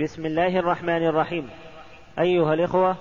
[0.00, 1.50] بسم الله الرحمن الرحيم.
[2.18, 2.96] أيها الإخوة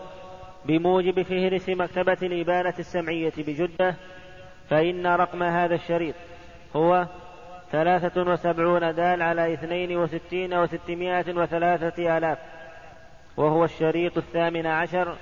[0.66, 3.96] بموجب فهرس مكتبة الإبانة السمعية بجدة
[4.70, 6.16] فإن رقم هذا الشريط
[6.76, 7.08] هو
[7.72, 12.38] ثلاثة وسبعون دال على اثنين وستين وستمائة وثلاثة آلاف
[13.38, 15.18] وهو الشريط الثامن عشر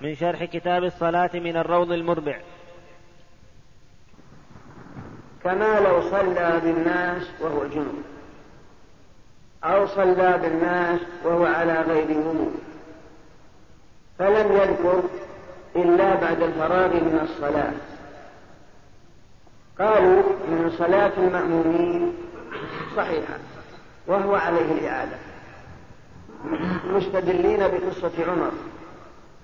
[0.00, 2.38] من شرح كتاب الصلاة من الروض المربع.
[5.44, 8.13] كما لو صلى بالناس وهو جنوب
[9.64, 12.54] أو صلى بالناس وهو على غير وضوء
[14.18, 15.02] فلم يذكر
[15.76, 17.72] إلا بعد الفراغ من الصلاة.
[19.78, 22.14] قالوا إن صلاة المأمومين
[22.96, 23.34] صحيحة
[24.06, 25.16] وهو عليه الإعادة.
[26.84, 28.52] مستدلين بقصة عمر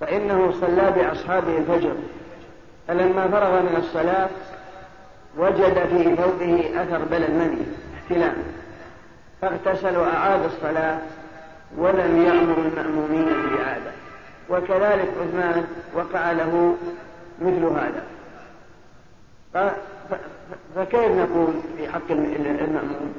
[0.01, 1.95] فإنه صلى بأصحابه الفجر.
[2.89, 4.29] فلما فرغ من الصلاة
[5.39, 8.60] وجد في ثوبه أثر بل مني احتلام.
[9.41, 10.99] فاغتسل وأعاد الصلاة
[11.77, 13.93] ولم يأمر المأمومين بالإعادة
[14.51, 16.77] وكذلك عثمان وقع له
[17.43, 18.05] مثل هذا.
[20.75, 23.15] فكيف نقول في حق المأموم؟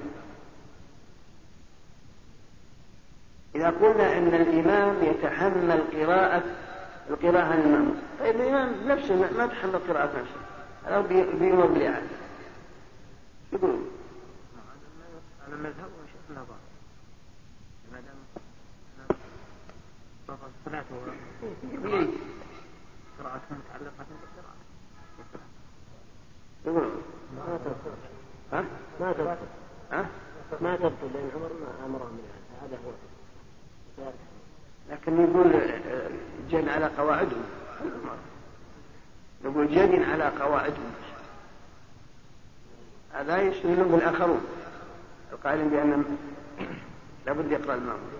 [3.55, 6.43] إذا قلنا أن الإمام يتحمل قراءة
[7.09, 8.01] القراءة عن المأموم.
[8.19, 10.41] طيب الإمام نفسه ما تحمل قراءة نفسه
[10.85, 11.01] هذا
[11.39, 12.07] بيمر بالإعادة
[13.53, 13.79] يقول؟
[15.47, 16.00] على المذهب
[16.31, 16.55] نظر
[17.91, 18.19] ما دام
[20.65, 20.95] صلاته
[23.19, 24.61] قراءة متعلقة بالقراءة
[27.35, 27.95] ما تبطل
[28.51, 28.65] ها؟
[28.99, 29.47] ما تبطل
[29.91, 30.09] ها؟
[30.61, 32.91] ما تبطل لأن عمر ما أمرهم بها هذا هو
[34.89, 35.51] لكن يقول
[36.49, 37.43] جن على قواعدهم
[39.43, 40.91] يقول جن على قواعدهم
[43.13, 44.41] هذا يشتغلون بالآخرون
[45.31, 46.17] القائلين بأن
[47.25, 48.11] لابد يقرأ المأمون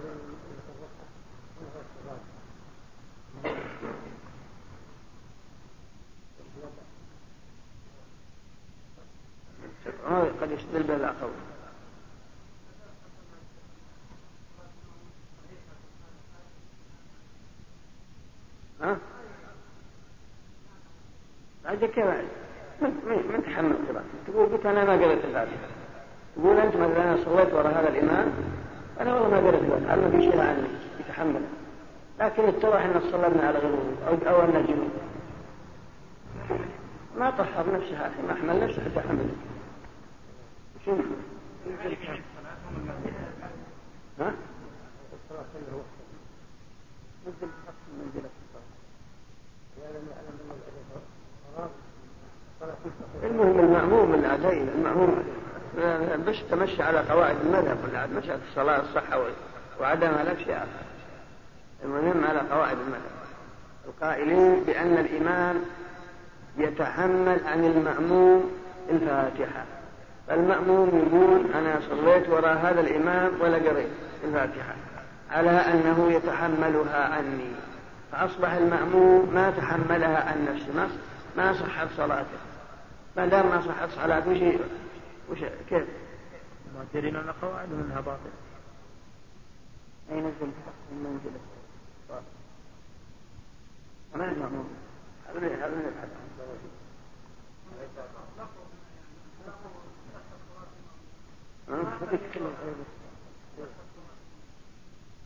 [10.41, 11.33] قد يستدل بالآخرون
[18.81, 18.97] ها؟
[21.63, 22.23] بعد كذا
[22.81, 24.05] من تحمل القراءة.
[24.27, 25.80] تقول قلت أنا ما قرأت الفاتحة.
[26.35, 28.27] تقول أنت مثلا أنا صليت وراء هذا الإمام
[29.01, 30.67] أنا والله ما قرأت الفاتحة ما في شيء عني
[30.99, 31.41] يتحمل.
[32.19, 33.73] لكن اتضح أن صلينا على غير
[34.07, 34.91] أو أو أن جنوب
[37.17, 39.29] ما طهر نفسه هذه ما أحمل نفسه حتى حمل
[40.85, 40.91] شو
[44.19, 44.33] ها؟
[53.23, 55.23] المهم المأموم العدين المأموم
[56.27, 59.19] بس تمشي على قواعد المذهب ولا في الصلاة الصحة
[59.79, 60.67] وعدمها لا شيء آخر.
[61.83, 63.21] المهم على قواعد المذهب.
[63.87, 65.55] القائلين بأن الإمام
[66.57, 68.51] يتحمل عن المأموم
[68.89, 69.65] الفاتحة.
[70.27, 73.89] فالمأموم يقول أنا صليت وراء هذا الإمام ولا قريت
[74.23, 74.75] الفاتحة.
[75.31, 77.51] على أنه يتحملها عني.
[78.11, 80.89] فأصبح المأموم ما تحملها عن نفسه
[81.37, 82.39] ما صحت صلاته.
[83.17, 84.37] ما دام ما صحت صلاته وش
[85.31, 85.87] وش كيف؟
[86.75, 88.31] معترين على قواعد منها باطل.
[90.11, 90.51] أي نزل
[90.91, 91.39] المنزلة
[94.15, 94.69] ما المأموم
[95.27, 96.09] هذا هذا من الحد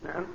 [0.04, 0.26] نعم.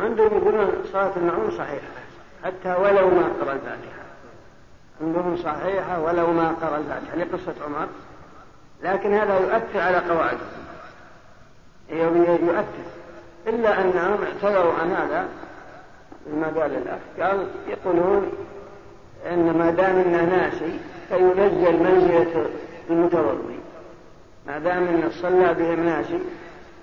[0.00, 2.01] عندهم يقولون صلاة النعوم صحيحة.
[2.44, 4.02] حتى ولو ما قرأ الفاتحة.
[5.00, 7.88] عندهم صحيحة ولو ما قرأ الفاتحة لقصة عمر.
[8.82, 10.62] لكن هذا يؤثر على قواعدهم
[12.46, 12.86] يؤثر.
[13.46, 15.28] إلا أنهم اعتذروا عن هذا.
[16.26, 18.32] ما قال الأخ قال يقولون
[19.30, 22.46] أن ما دام أنه ناسي فينزل منزلة
[22.90, 23.58] المتوضي
[24.46, 26.18] ما دام أنه صلى بهم ناسي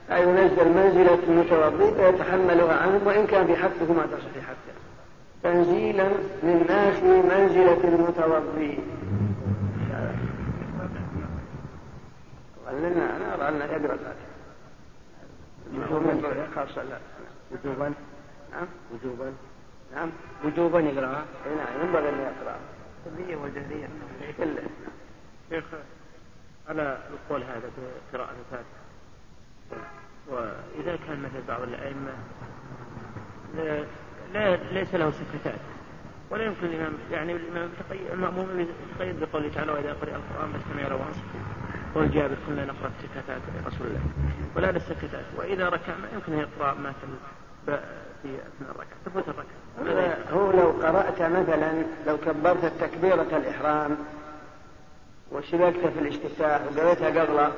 [0.08, 4.89] فينزل منزلة المتوضي فيتحملها عنه وإن كان في حقه ما تصح في حقه.
[5.44, 6.10] تنزيلا
[6.44, 8.80] للناس منزلة المتوضي
[12.80, 14.30] لنا أنا أرى أن يقرأ الفاتحة
[16.56, 16.98] خاصة لا
[17.52, 17.94] وجوبا.
[18.52, 18.68] نعم.
[18.94, 19.34] وجوبا.
[19.96, 20.10] نعم.
[20.46, 21.26] وجوبا يقرأها
[21.58, 22.56] نعم ينبغي أن يقرأ.
[23.06, 23.88] سرية وجهرية.
[24.38, 24.64] كله
[25.50, 25.64] شيخ
[26.70, 27.70] على القول هذا
[28.14, 28.80] بقراءة الفاتحة
[30.28, 32.12] وإذا كان مثل بعض الأئمة
[34.34, 35.60] لا ليس له سكتات.
[36.32, 37.70] ولا يمكن الإمام يعني الإمام
[38.14, 41.40] المأموم يتقيد بقوله تعالى وإذا قرئ القرآن فاستمعوا له وأنصتوا
[41.96, 44.02] قول جابر كنا نقرأ السكتات رسول الله.
[44.56, 46.94] ولا السكتات وإذا ركع ما يمكن أن يقرأ ما
[48.22, 50.32] في أثناء الركعة تفوت الركعة.
[50.32, 53.98] هو لو قرأت مثلا لو كبرت التكبيرة الإحرام
[55.32, 57.52] وشبكت في الافتتاح وقريتها قبل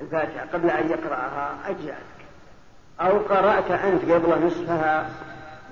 [0.00, 2.16] الفاتحة قبل أن يقرأها أجزأتك.
[3.00, 5.10] أو قرأت أنت قبل نصفها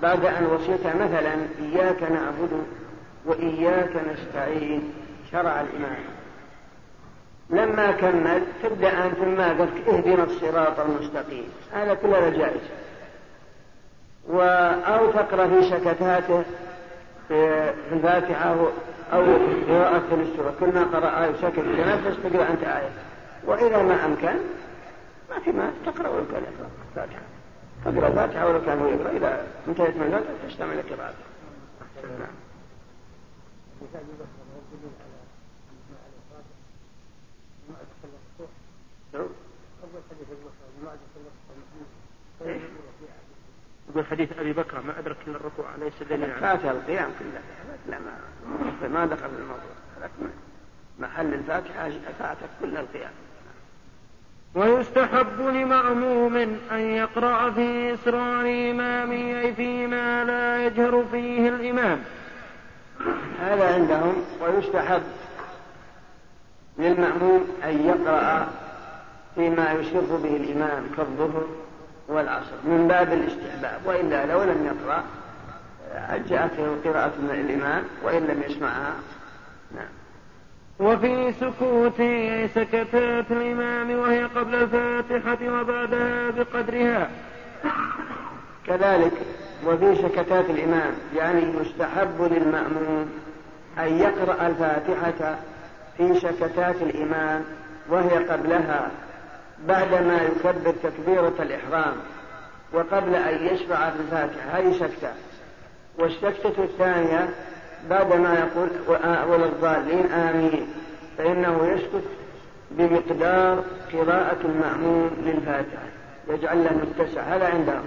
[0.02, 2.64] بعد أن وصيت مثلا إياك نعبد
[3.26, 4.92] وإياك نستعين.
[5.32, 6.04] شرع الإمام
[7.50, 11.44] لما كمل تبدأ أنت ما قلت اهدنا الصراط المستقيم.
[11.72, 12.60] هذا كله جائز.
[14.84, 16.42] أو تقرأ في شكتاته
[17.28, 18.56] في الفاتحة
[19.12, 19.36] أو
[19.68, 20.54] قراءة في السورة.
[20.60, 22.90] كل ما قرأ آية وسكت تنفس تقرأ أنت آية.
[23.46, 24.36] وإذا ما أمكن
[25.30, 26.42] ما في ما تقرأ يقرأ
[26.90, 27.22] الفاتحة.
[27.84, 31.18] تقرأ الفاتحة ولو كان هو يقرأ إذا انتهيت من الفاتحة تستمع لقراءته
[32.18, 32.34] نعم.
[43.90, 47.40] يقول حديث أبي بكر ما أدرك إلا الركوع ليس دليل فاتها القيام كله
[47.88, 49.74] لا ما ما دخل الموضوع.
[50.98, 53.12] محل الفاتحة فاتك كل القيام.
[54.54, 56.36] ويستحب لمأموم
[56.72, 61.98] أن يقرأ في إسرار إمامه أي فيما لا يجهر فيه الإمام.
[63.40, 65.02] هذا عندهم ويستحب
[66.78, 68.48] للمأموم أن يقرأ
[69.34, 71.46] فيما يشر به الإمام كالظهر
[72.08, 75.04] والعصر من باب الاستحباب وإلا لو لم يقرأ
[76.28, 78.94] جاءته قراءة الإمام وإن لم يسمعها.
[80.80, 82.02] وفي سكوت
[82.54, 87.10] سكتات الإمام وهي قبل الفاتحة وبعدها بقدرها.
[88.66, 89.12] كذلك
[89.66, 93.10] وفي سكتات الإمام يعني يستحب للمأموم
[93.78, 95.36] أن يقرأ الفاتحة
[95.96, 97.44] في سكتات الإمام
[97.88, 98.90] وهي قبلها
[99.68, 101.96] بعدما يكبر تكبيرة الإحرام
[102.72, 104.58] وقبل أن يشفع في الفاتحة.
[104.58, 105.12] هذه سكتة.
[105.98, 107.28] والسكتة الثانية
[107.90, 108.68] بعدما يقول
[109.30, 110.66] ولا الضالين آمين
[111.18, 112.04] فإنه يسكت
[112.70, 115.86] بمقدار قراءة المأموم للفاتحة
[116.28, 117.84] يجعل له متسع هذا عندهم.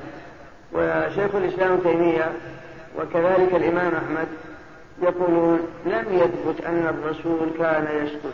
[0.74, 2.32] وشيخ الإسلام تيمية
[3.00, 4.28] وكذلك الإمام أحمد
[5.02, 8.34] يقولون لم يثبت أن الرسول كان يسكت.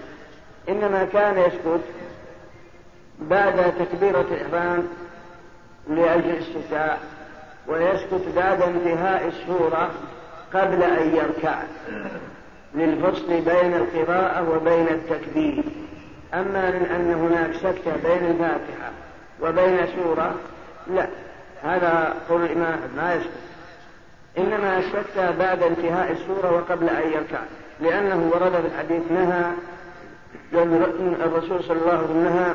[0.70, 1.84] إنما كان يسكت
[3.20, 4.88] بعد تكبيرة الإحرام
[5.90, 7.00] لأجل الشتاء
[7.68, 9.92] ويسكت بعد انتهاء السورة
[10.54, 11.56] قبل أن يركع.
[12.76, 15.64] للفصل بين القراءة وبين التكبير.
[16.34, 18.92] أما من أن هناك سكتة بين الفاتحة
[19.42, 20.36] وبين سورة
[20.96, 21.08] لا.
[21.64, 23.30] هذا قول الإمام ما يسكت
[24.38, 27.40] إنما السكتة بعد انتهاء السورة وقبل أن يركع.
[27.82, 29.52] لأنه ورد في الحديث نهى
[31.26, 32.54] الرسول صلى الله عليه وسلم نهى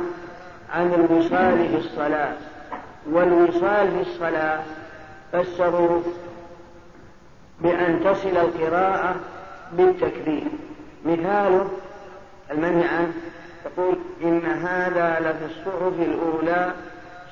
[0.74, 2.32] عن الوصال في الصلاة.
[3.12, 4.60] والوصال في الصلاة
[5.32, 6.02] فسروا
[7.60, 9.16] بأن تصل القراءة
[9.72, 10.48] بالتكبير.
[11.04, 11.68] مثاله
[12.50, 13.12] المنهي عنه
[13.66, 16.72] يقول إن هذا لفي الصحف الأولى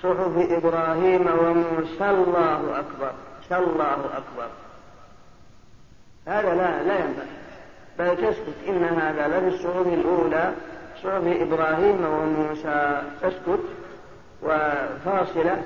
[0.03, 2.11] صحف إبراهيم وموسى.
[2.11, 3.13] الله أكبر
[3.53, 4.49] الله أكبر.
[6.27, 7.27] هذا لا لا ينبغي.
[7.99, 10.53] بل تسكت إن هذا لفي الصحف الأولى
[11.03, 13.03] صحف إبراهيم وموسى.
[13.23, 13.65] تسكت
[14.43, 15.63] وفاصلة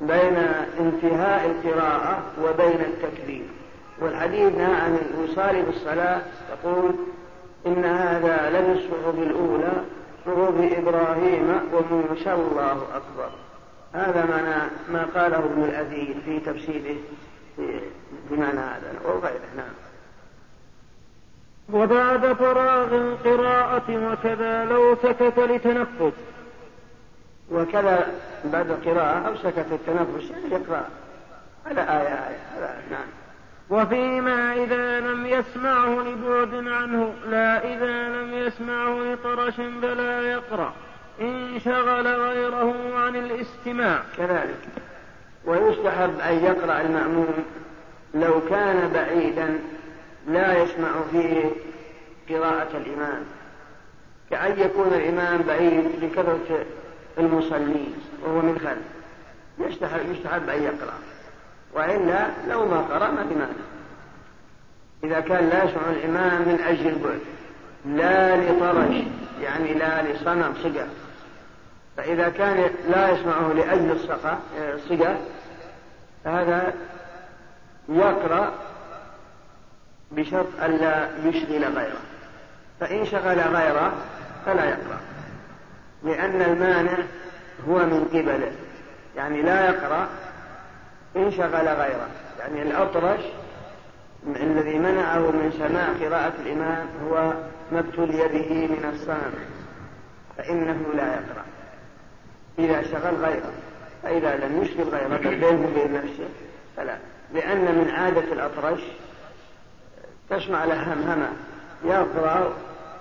[0.00, 0.36] بين
[0.80, 3.46] انتهاء القراءة وبين التكبير.
[4.00, 6.94] والحديث عن الوصال بالصلاة تقول
[7.66, 9.72] إن هذا لفي الصحف الأولى
[10.26, 13.30] صحف إبراهيم وموسى الله أكبر.
[13.92, 16.96] هذا معنى ما قاله ابن الأثير في تفسيره
[18.30, 19.74] بمعنى هذا وغيره نعم.
[21.72, 26.12] وبعد فراغ القراءة وكذا لو سكت لتنفس.
[27.50, 28.06] وكذا
[28.44, 30.84] بعد القراءة أو سكت التنفس يعني يقرأ
[31.66, 33.23] على آية آية هذا نعم.
[33.70, 40.72] وفيما إذا لم يسمعه لبعد عنه لا إذا لم يسمعه لطرش فلا يقرأ.
[41.20, 44.02] إن شغل غيره عن الاستماع.
[44.16, 44.60] كذلك.
[45.44, 47.44] ويستحب أن يقرأ المأموم
[48.14, 49.58] لو كان بعيدا
[50.28, 51.44] لا يسمع فيه
[52.30, 53.24] قراءة الإمام.
[54.30, 56.64] كأن يكون الإمام بعيد لكثرة
[57.18, 58.94] المصلين وهو من خلف.
[59.68, 61.13] يستحب, يستحب أن يقرأ.
[61.74, 63.34] وإلا لو ما قرأ ما في
[65.06, 67.20] إذا كان لا يسمع الإمام من أجل البعد
[67.86, 69.04] لا لطرش
[69.40, 70.86] يعني لا لصنم صقر
[71.96, 75.16] فإذا كان لا يسمعه لأجل الصقة الصقة
[76.24, 76.74] فهذا
[77.88, 78.52] يقرأ
[80.12, 82.00] بشرط ألا يشغل غيره.
[82.80, 83.92] فإن شغل غيره
[84.46, 85.00] فلا يقرأ
[86.02, 86.96] لأن المانع
[87.68, 88.52] هو من قبله.
[89.16, 90.08] يعني لا يقرأ
[91.16, 93.20] إن شغل غيره يعني الأطرش
[94.26, 97.32] الذي منعه من سماع قراءة الإمام هو
[97.72, 99.34] ما ابتلي به من الصنم
[100.36, 101.44] فإنه لا يقرأ
[102.58, 103.52] إذا شغل غيره
[104.02, 106.28] فإذا لم يشغل غيره بل بينه وبين نفسه
[106.76, 106.96] فلا
[107.34, 108.80] لأن من عادة الأطرش
[110.30, 111.28] تسمع له همهمة
[111.84, 112.52] يقرأ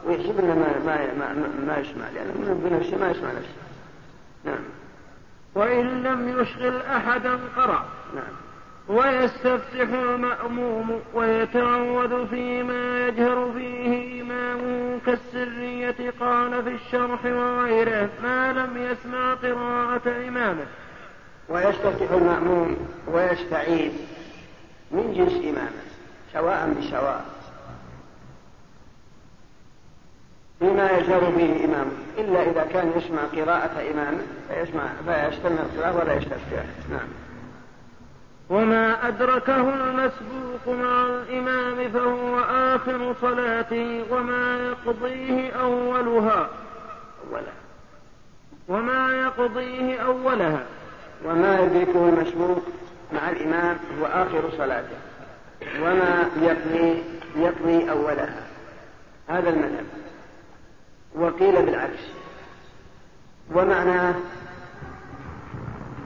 [0.06, 3.54] ويحسب إنه ما ما ما, ما يسمع لأنه بنفسه ما يسمع نفسه.
[4.46, 4.64] نعم.
[5.56, 7.86] وإن لم يشغل أحدا قرأ.
[8.16, 8.34] نعم.
[8.88, 19.34] ويستفتح المأموم ويتعوذ فيما يجهر فيه إمامه كالسرية قال في الشرح وغيره ما لم يسمع
[19.34, 20.66] قراءة إمامه.
[21.50, 22.78] ويستفتح المأموم
[23.08, 23.92] ويستعيذ
[24.92, 25.84] من جنس إمامه
[26.34, 27.26] سواء بسواء.
[30.60, 31.92] فيما يجهر به إمامه.
[32.18, 36.66] إلا إذا كان يسمع قراءة إمامه فيسمع فيستمع الصلاة ولا يستفتح.
[36.90, 37.23] نعم.
[38.54, 46.50] وما أدركه المسبوق مع الإمام فهو آخر صلاته وما يقضيه أولها.
[47.30, 47.54] أولها
[48.68, 50.66] وما يقضيه أولها.
[51.26, 52.64] وما يدركه المسبوق
[53.14, 54.98] مع الإمام هو آخر صلاته.
[55.82, 57.04] وما يقضي
[57.36, 58.44] يقضي أولها.
[59.28, 59.86] هذا المذهب.
[61.16, 62.04] وقيل بالعكس.
[63.56, 64.16] ومعناه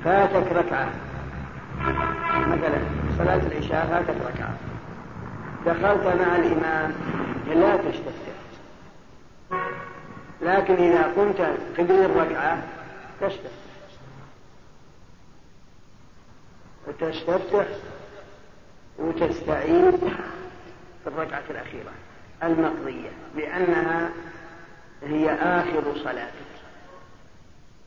[0.03, 1.06] فاتك ركعة.
[2.47, 2.79] مثلا
[3.17, 4.57] صلاة العشاء فاتت ركعة.
[5.65, 6.93] دخلت مع الإمام
[7.47, 8.37] لا تستفتح
[10.41, 11.41] لكن إذا كنت
[11.77, 12.63] قبل الركعة
[13.21, 13.51] تستفتح
[16.87, 17.65] وتستفتح
[18.99, 19.95] وتستعيد
[21.03, 21.91] في الركعة الأخيرة
[22.43, 24.09] المقضية لأنها
[25.03, 26.47] هي آخر صلاتك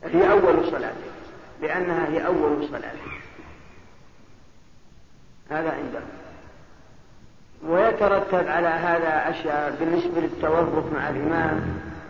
[0.04, 1.10] هي أول صلاتك
[1.62, 3.20] لأنها هي أول صلاتك
[5.50, 6.08] هذا عندهم.
[7.68, 11.60] ويترتب على هذا أشياء بالنسبة للتوظف مع الإمام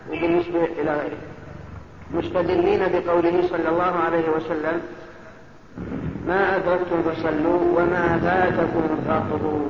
[0.08, 1.18] وبالنسبة إلى غيره.
[2.14, 4.80] مستدلين بقوله صلى الله عليه وسلم
[6.26, 9.66] ما أدركتم فصلوا وما فاتكم فاقضوا.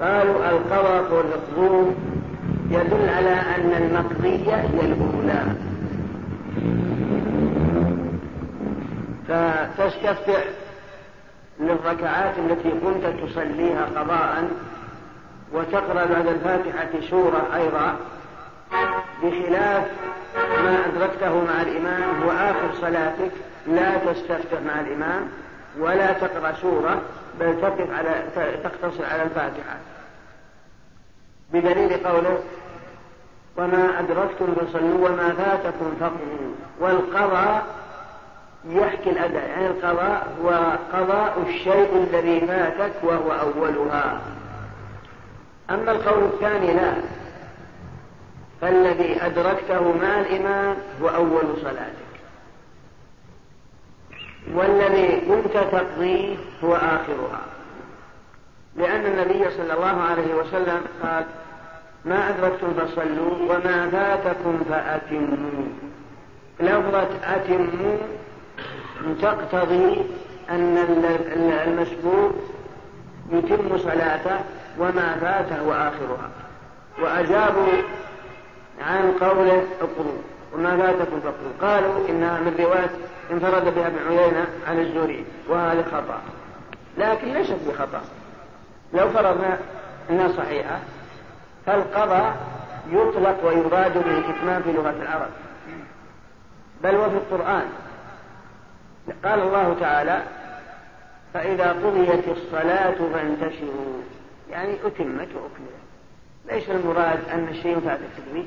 [0.00, 1.94] قالوا القضاء والمقضون
[2.70, 5.44] يدل على أن المقضية هي الأولى.
[9.28, 10.44] فتستفتح
[11.60, 14.50] للركعات التي كنت تصليها قضاء
[15.52, 17.96] وتقرأ بعد الفاتحة سورة أيضا
[19.22, 19.84] بخلاف
[20.36, 23.32] ما أدركته مع الإمام هو آخر صلاتك
[23.66, 25.28] لا تستفتح مع الإمام
[25.78, 27.02] ولا تقرأ سورة
[27.40, 28.22] بل تقف على
[28.64, 29.76] تقتصر على الفاتحة.
[31.52, 32.38] بدليل قوله
[33.56, 37.66] وما أدركتم فصلوا وما فاتكم فقروا والقضاء
[38.68, 44.20] يحكي الأداء يعني القضاء هو قضاء الشيء الذي فاتك وهو أولها.
[45.70, 46.94] أما القول الثاني لا.
[48.60, 52.04] فالذي أدركته مع الإمام هو أول صلاتك.
[54.54, 57.40] والذي كنت تقضيه هو آخرها.
[58.76, 61.24] لأن النبي صلى الله عليه وسلم قال
[62.04, 65.64] ما أدركتم فصلوا وما فاتكم فأتموا.
[66.60, 67.98] لفظة أتموا
[69.22, 70.04] تقتضي
[70.50, 70.78] أن
[71.66, 72.32] المسبوق
[73.30, 74.38] يتم صلاته
[74.78, 76.30] وما فاته وآخرها.
[77.02, 77.82] وأجابوا
[78.80, 80.18] عن قوله اقروا
[80.54, 82.90] وما فاتكم فاقروا قالوا إنها من رواية
[83.30, 86.20] انفرد بها ابن عيينة عن الزهري وهذا خطأ.
[86.98, 88.00] لكن ليست بخطأ.
[88.94, 89.58] لو فرضنا
[90.10, 90.78] أنها صحيحة
[91.66, 92.36] فالقضاء
[92.90, 95.30] يطلق ويراد به الإتمام في لغة العرب.
[96.82, 97.64] بل وفي القرآن.
[99.24, 100.22] قال الله تعالى
[101.34, 104.02] فإذا قضيت الصلاة فانتشروا.
[104.50, 105.84] يعني أتمت وأكملت.
[106.50, 108.44] ليس المراد أن الشيء فات التكبير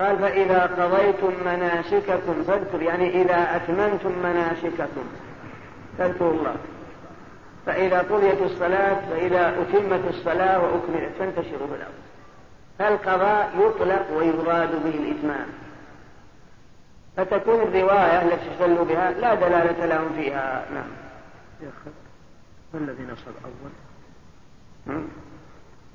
[0.00, 5.04] قال فإذا قضيتم مناسككم فاذكر يعني إذا أتممتم مناسككم
[5.98, 6.56] فاذكروا الله.
[7.66, 11.94] فإذا قضيت الصلاة فإذا أتمت الصلاة وأكملت فانتشروا في الأرض.
[12.78, 15.46] فالقضاء يطلق ويراد به الإتمام.
[17.16, 20.64] فتكون الرواية التي استدلوا بها لا دلالة لهم فيها.
[20.74, 20.88] نعم.
[22.74, 25.02] ما الذي نصب أول؟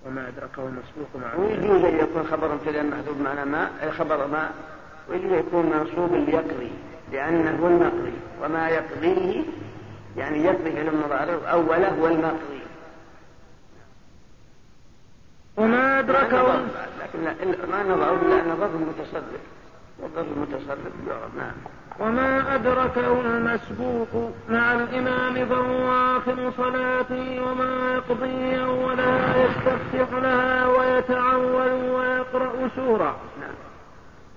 [0.06, 4.52] وما أدركه المسبوق مع ويجوز أن يكون خبر ابتداء محذوف معنى ما؟ خبر ما؟
[5.10, 6.72] ويجوز يكون منصوب ليقضي
[7.12, 8.14] لأنه هو المقضي.
[8.44, 9.44] وما يقضيه
[10.18, 12.62] يعني يقضي علم المضارع أوله هو المقضي.
[15.58, 16.66] وما أدركه
[17.02, 17.24] لكن
[17.72, 19.24] ما نضعه إلا أن ظرف المتصرف
[20.02, 20.80] والظرف المتصرف
[21.38, 21.54] نعم.
[22.00, 32.70] وما أدركه المسبوق مع الإمام فهو آخر صلاته وما يقضي أولها يستفتح لها ويتعول ويقرأ
[32.76, 33.16] سورة.
[33.40, 33.56] نعم.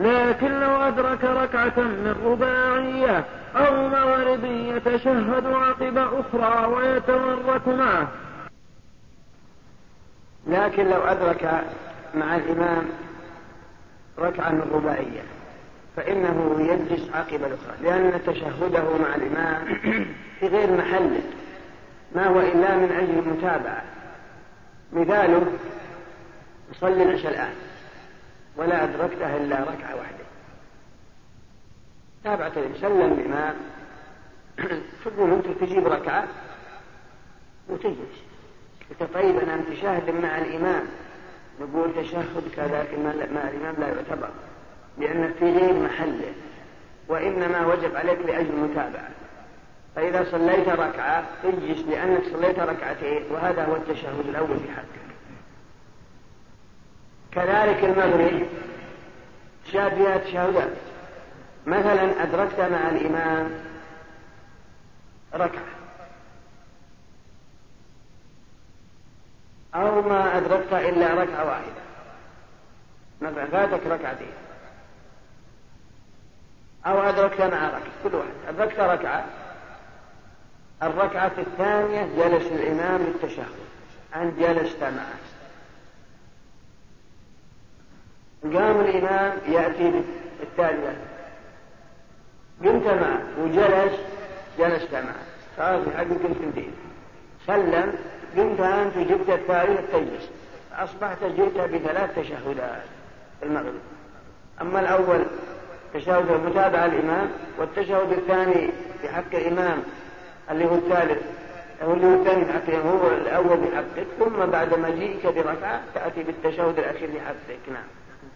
[0.00, 3.25] لكن لو أدرك ركعة من رباعية
[3.56, 8.09] أو مغربية يتشهد عقب أخرى ويتورك معه.
[10.47, 11.64] لكن لو أدرك
[12.14, 12.85] مع الإمام
[14.18, 15.23] ركعة من رباعية
[15.96, 19.64] فإنه يجلس عقب الأخرى لأن تشهده مع الإمام
[20.40, 21.22] في غير محله
[22.14, 23.82] ما هو إلا من أجل المتابعة.
[24.92, 25.46] مثاله
[26.70, 27.54] يصلي العشاء الآن
[28.56, 30.24] ولا أدركته إلا ركعة واحدة.
[32.24, 33.54] تابعة سلم الإمام.
[35.04, 36.28] تقول أنت تجيب ركعة
[37.68, 38.24] وتجلس.
[39.14, 40.84] طيب أنا تشاهد مع الإمام
[41.60, 42.98] نقول تشهد كذلك
[43.32, 44.30] مع الإمام لا يعتبر.
[44.98, 46.32] لأنه في غير محله
[47.08, 49.08] وإنما وجب عليك لأجل المتابعة.
[49.96, 55.04] فإذا صليت ركعة اجلس لأنك صليت ركعتين وهذا هو التشهد الأول في حقك.
[57.32, 58.46] كذلك المغرب
[59.72, 60.72] شاد فيها تشهدات.
[61.66, 63.50] مثلا أدركت مع الإمام
[65.34, 65.74] ركعة.
[69.74, 71.84] أو ما أدركت إلا ركعة واحدة.
[73.20, 74.32] مثلا فاتك ركعتين.
[76.86, 77.82] أو أدركت مع ركعة.
[78.04, 78.30] كل واحد.
[78.48, 79.24] أدركت ركعة.
[80.82, 83.54] الركعة الثانية جلس الإمام للتشهد.
[84.16, 85.18] أنت جلست معه.
[88.44, 90.02] قام الإمام يأتي
[90.40, 90.96] بالثالثة
[92.64, 94.00] قمت معه وجلس
[94.58, 95.24] جلست معه.
[95.56, 96.72] صار في حقك الثنتين
[97.46, 97.94] سلم
[98.36, 100.30] قمت أنت وجبت الثالثة تجلس
[100.72, 102.82] أصبحت جئت بثلاث تشهدات
[103.42, 103.80] المغرب.
[104.60, 105.24] أما الأول
[105.94, 109.82] تشهد المتابعة الإمام والتشهد الثاني في حق الإمام
[110.50, 111.23] اللي هو الثالث.
[111.82, 116.78] أو اللي هو الثاني في حقه هو الأول بحقك ثم بعد مجيئك بركعة تأتي بالتشهد
[116.78, 117.84] الأخير لحقك نعم.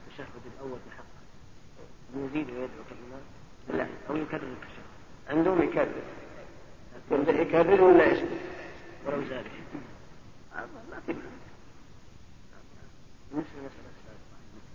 [0.07, 1.05] التشهد الأول بحق
[2.17, 3.87] يزيد ويدعو كلمة لا.
[4.11, 4.89] أو يكرر التشهد؟
[5.31, 5.89] عندهم يكرر.
[7.41, 8.29] يكرر ولا يسكت
[9.07, 9.45] ولو زاد
[10.91, 11.13] ما في
[13.33, 14.19] مثل مسألة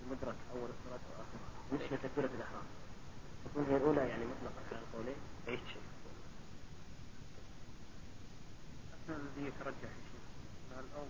[0.06, 2.64] المدرك أول الصلاة وآخرها مثل تكبيرة الإحرام.
[3.70, 5.16] هي الأولى يعني مطلقة على القولين
[5.48, 5.82] أي شيء
[9.10, 9.90] الذي يترجح
[10.80, 11.08] الأول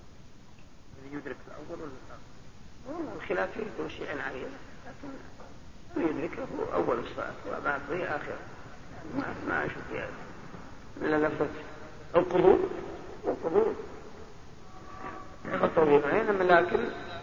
[1.04, 4.46] الذي يدرك الأول ولا الآخر؟ الخلاف فيه شيء عليه
[4.88, 5.08] لكن
[5.96, 8.36] من يدركه أول الصلاة وبعد ذي آخر.
[9.18, 10.08] ما ما أشوف فيها
[11.02, 11.48] إلا لفظة
[16.42, 16.80] لكن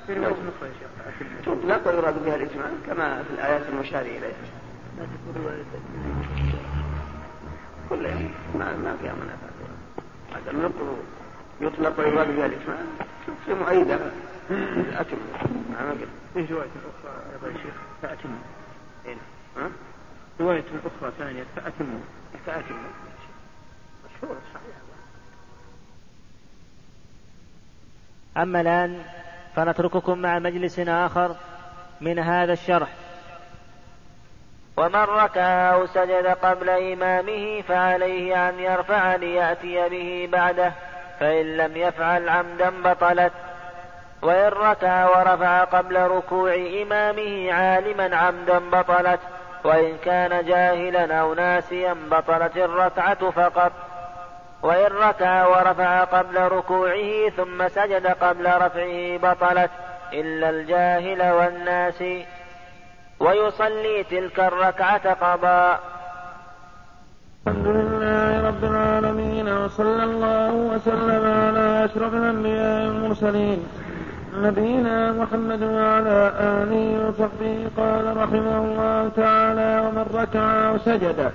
[0.07, 0.75] في رواية أخرى يا
[1.19, 4.60] شيخ تطلق ويراد بها الإجمال كما في الآيات المشار إليها.
[5.05, 5.65] تكون رواية
[7.89, 9.47] كلها ما ما فيها منافع
[10.35, 10.99] هذا من القبول
[11.61, 12.49] يطلق ويراد بها
[13.55, 13.95] مؤيدة
[15.01, 15.17] أتم.
[15.73, 18.29] ما قلت في رواية أخرى يا شيخ فأتم.
[19.07, 19.17] إيه؟
[19.57, 19.71] ها؟
[20.41, 22.01] رواية أخرى ثانية فأتم.
[22.47, 22.75] فأتم.
[24.05, 24.77] مشهور صحيح.
[28.37, 29.03] أما الآن
[29.57, 31.37] فنترككم مع مجلس آخر
[32.01, 33.10] من هذا الشرح.
[34.81, 40.73] ومن ركع أو سجد قبل إمامه فعليه أن يرفع ليأتي به بعده
[41.21, 43.33] فإن لم يفعل عمدا بطلت.
[44.23, 49.21] وإن ركع ورفع قبل ركوع إمامه عالما عمدا بطلت.
[49.65, 53.73] وإن كان جاهلا أو ناسيا بطلت الركعة فقط.
[54.63, 59.71] وإن ركع ورفع قبل ركوعه ثم سجد قبل رفعه بطلت.
[60.13, 62.03] إلا الجاهل والناس
[63.21, 65.81] ويصلي تلك الركعة قضاء.
[67.47, 73.67] الحمد لله رب العالمين وصلى الله وسلم على أشرف الأنبياء والمرسلين.
[74.35, 81.33] نبينا محمد وعلى آله وصحبه قال رحمه الله تعالى ومن ركع أو سجد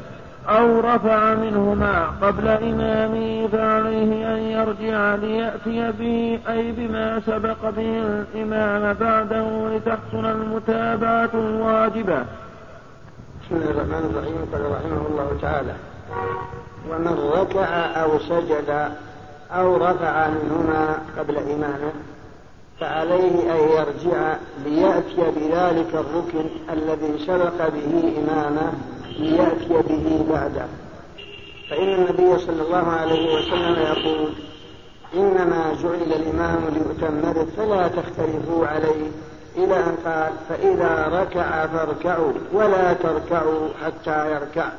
[0.49, 8.93] أو رفع منهما قبل إمامه فعليه أن يرجع ليأتي به أي بما سبق به الإمام
[8.93, 12.25] بعده لتحصل المتابعة الواجبة.
[13.41, 14.37] بسم الله الرحمن الرحيم.
[14.53, 15.75] قال رحمه الله تعالى
[16.89, 17.65] ومن ركع
[18.03, 18.89] أو سجد
[19.51, 21.93] أو رفع منهما قبل إمامه
[22.79, 28.71] فعليه أن يرجع ليأتي بذلك الركن الذي سبق به إمامه
[29.19, 30.65] ليأتي به بعده
[31.69, 34.29] فإن النبي صلى الله عليه وسلم يقول
[35.13, 39.11] إنما جعل الإمام ليؤتم به فلا تختلفوا عليه.
[39.57, 44.69] إلى أن قال فإذا ركع فاركعوا ولا تركعوا حتى يركع.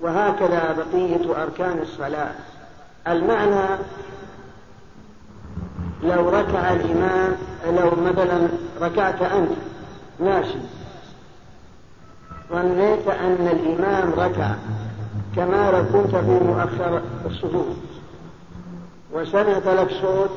[0.00, 2.32] وهكذا بقية أركان الصلاة.
[3.08, 3.78] المعنى
[6.02, 8.48] لو ركع الإمام لو مثلا
[8.80, 9.50] ركعت أنت
[10.20, 10.58] ماشي.
[12.52, 14.54] ظنيت أن الإمام ركع
[15.36, 17.76] كما لو كنت في مؤخر الصفوف
[19.12, 20.30] وسمعت لك صوت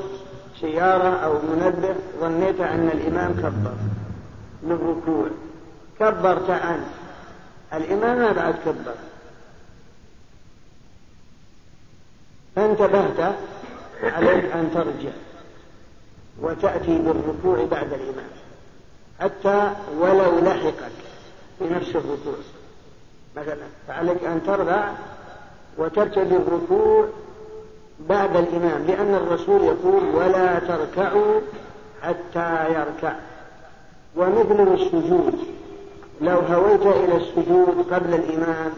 [0.60, 3.74] سيارة أو منبه ظنيت أن الإمام كبر
[4.62, 5.26] للركوع.
[5.98, 6.86] كبرت أنت.
[7.74, 8.94] الإمام ما بعد كبر.
[12.56, 13.34] فانتبهت
[14.02, 15.12] عليك أن ترجع
[16.40, 18.30] وتأتي بالركوع بعد الإمام.
[19.20, 21.07] حتى ولو لحقك.
[21.58, 22.34] في نفس الركوع.
[23.36, 24.92] مثلا فعليك أن ترفع
[25.78, 27.08] وترتدي الركوع
[28.08, 31.40] بعد الإمام لأن الرسول يقول ولا تركعوا
[32.02, 33.12] حتى يركع.
[34.16, 35.34] ومثل السجود
[36.20, 38.72] لو هويت إلى السجود قبل الإمام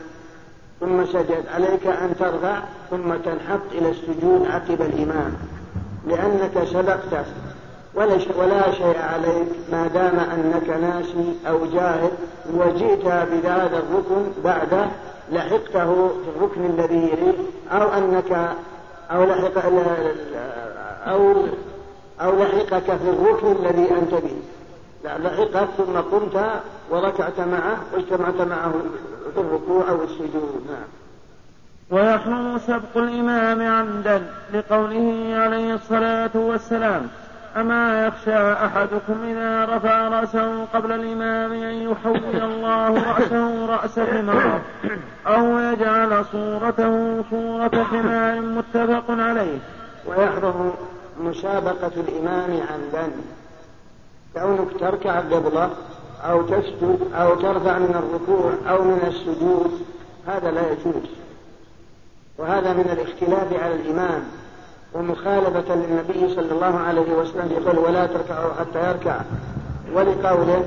[0.80, 5.34] ثم سجد عليك أن ترفع ثم تنحط إلى السجود عقب الإمام
[6.06, 7.26] لأنك سبقت
[7.94, 12.10] ولا شيء, ولا شيء عليك ما دام أنك ناسي أو جاهل
[12.54, 14.88] وجئت بهذا الركن بعد
[15.32, 17.34] لحقته في الركن الذي يليه
[17.70, 18.56] أو أنك
[19.10, 19.64] أو لحق
[21.06, 21.34] أو
[22.20, 24.36] أو لحقك في الركن الذي أنت به.
[25.04, 28.72] لحقك ثم قمت وركعت معه واجتمعت معه
[29.34, 30.88] في الركوع أو السجود نعم.
[31.90, 37.08] ويحرم سبق الإمام عمدا لقوله عليه الصلاة والسلام
[37.56, 44.60] أما يخشى أحدكم إذا رفع رأسه قبل الإمام أن يحول الله رأسه رأس حمار
[45.26, 49.58] أو يجعل صورته صورة حمار متفق عليه.
[50.06, 50.72] ويحرم
[51.20, 53.12] مسابقة الإمام عمدا
[54.34, 55.70] كونك تركع قبله
[56.24, 59.80] أو تسجد أو ترفع من الركوع أو من السجود
[60.26, 61.10] هذا لا يجوز.
[62.38, 64.22] وهذا من الاختلاف على الإمام.
[64.94, 69.20] ومخالفة للنبي صلى الله عليه وسلم يقول ولا تركعوا حتى يركع.
[69.94, 70.64] ولقوله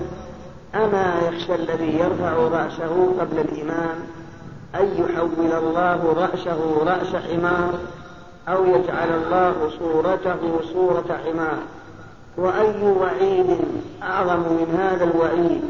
[0.75, 3.95] أما يخشى الذي يرفع رأسه قبل الإمام
[4.75, 7.73] أن يحول الله رأسه رأس حمار
[8.47, 11.57] أو يجعل الله صورته صورة حمار.
[12.37, 13.57] وأي وعيد
[14.03, 15.61] أعظم من هذا الوعيد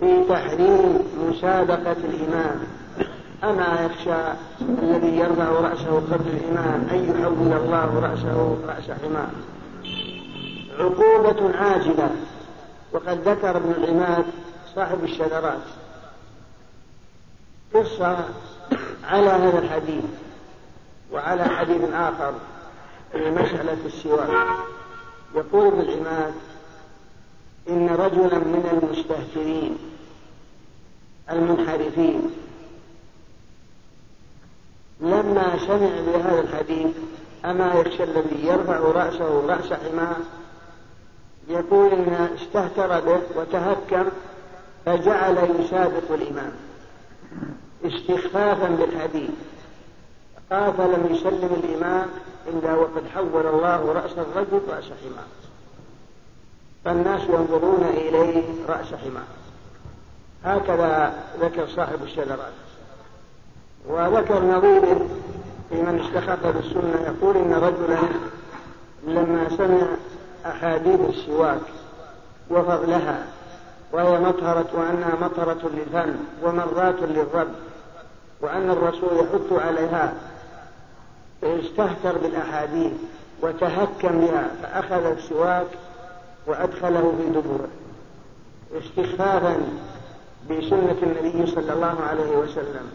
[0.00, 2.60] في تحريم مسابقة الإمام؟
[3.44, 4.32] أما يخشى
[4.82, 9.30] الذي يرفع رأسه قبل الإمام أن يحول الله رأسه رأس حمار
[10.78, 12.10] عقوبة عاجلة
[12.92, 14.24] وقد ذكر ابن العماد
[14.74, 15.62] صاحب الشذرات.
[17.74, 18.24] قصة
[19.04, 20.04] على هذا الحديث
[21.12, 22.34] وعلى حديث آخر
[23.12, 24.46] في مسألة السواك.
[25.34, 26.34] يقول ابن العماد
[27.68, 29.78] إن رجلا من المستهترين
[31.30, 32.30] المنحرفين
[35.02, 36.96] لما سمع بهذا الحديث
[37.44, 40.16] أما يخشى الذي يرفع رأسه رأس حمار
[41.48, 44.04] يقول إن استهتر به وتهكم
[44.86, 46.52] فجعل يسابق الإمام.
[47.84, 49.30] استخفافا بالحديث.
[50.52, 52.06] قال فلم يسلم الإمام
[52.48, 55.26] إلا وقد حول الله رأس الرجل رأس حمار
[56.84, 59.24] فالناس ينظرون إليه رأس حمار
[60.44, 62.52] هكذا ذكر صاحب الشذرات
[63.88, 65.06] وذكر نظيره
[65.70, 67.98] في من استخف بالسنة يقول إن رجلا
[69.06, 69.86] لما سمع
[70.46, 71.60] أحاديث السواك
[72.50, 73.26] وفضلها
[73.92, 77.54] وهي مطهرة وأنها مطهرة للفم ومرات للرب
[78.40, 80.14] وأن الرسول يحث عليها
[81.44, 82.92] استهتر بالأحاديث
[83.42, 85.66] وتهكم بها فأخذ السواك
[86.46, 87.68] وأدخله في دبره
[88.84, 89.56] استخفافا
[90.50, 92.90] بسنة النبي صلى الله عليه وسلم.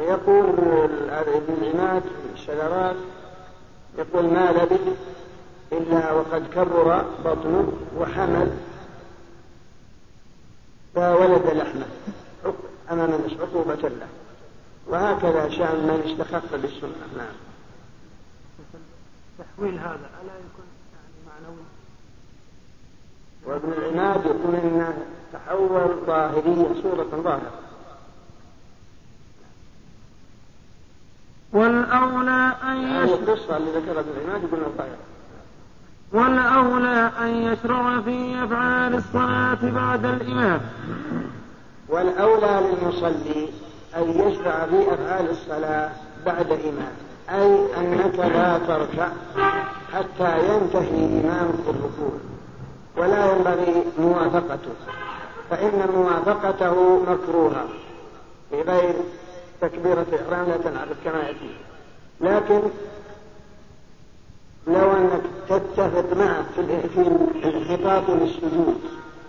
[0.00, 2.96] يقول ابن عماد في الشجرات
[3.98, 4.98] يقول ما لبث
[5.72, 8.50] إلا وقد كرر بطنه وحمل
[10.94, 11.86] فولد لحمه
[12.90, 14.08] أمام الناس عقوبة له.
[14.88, 17.06] وهكذا شأن من استخف بالسنة.
[17.16, 17.34] نعم.
[19.38, 21.64] تحويل هذا ألا يكون يعني معنوي؟
[23.44, 27.52] وابن العماد يقول انه تحول ظاهرية صورة ظاهرة.
[31.52, 34.62] والأولى أن يشرع القصة اللي ذكرها ابن العماد يقول
[36.12, 40.60] والأولى أن يشرع في أفعال الصلاة بعد الإمام.
[41.88, 43.48] والأولى للمصلي
[43.96, 45.90] أن يشرع في أفعال الصلاة
[46.26, 46.92] بعد إمام
[47.30, 49.08] أي أنك لا تركع
[49.92, 52.12] حتى ينتهي إمامك الركوع.
[52.96, 54.72] ولا ينبغي موافقته.
[55.50, 57.64] فإن موافقته مكروهة.
[58.50, 58.94] في غير
[59.62, 61.54] تكبيرة الإحرام لا تنعقد كما يأتي.
[62.20, 62.62] لكن
[64.66, 66.60] لو أنك تتفق معه في
[67.48, 68.80] الانحطاط للسجود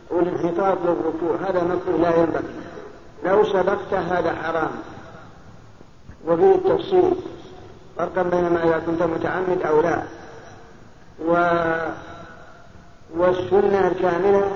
[0.10, 2.54] والانحطاط للركوع هذا مكروه لا ينبغي.
[3.26, 4.72] لو سبقت هذا حرام
[6.28, 7.14] وفيه التفصيل
[7.98, 10.04] فرقا بين ما إذا كنت متعمد أو لا.
[11.28, 11.34] و
[13.18, 14.52] والسنة الكاملة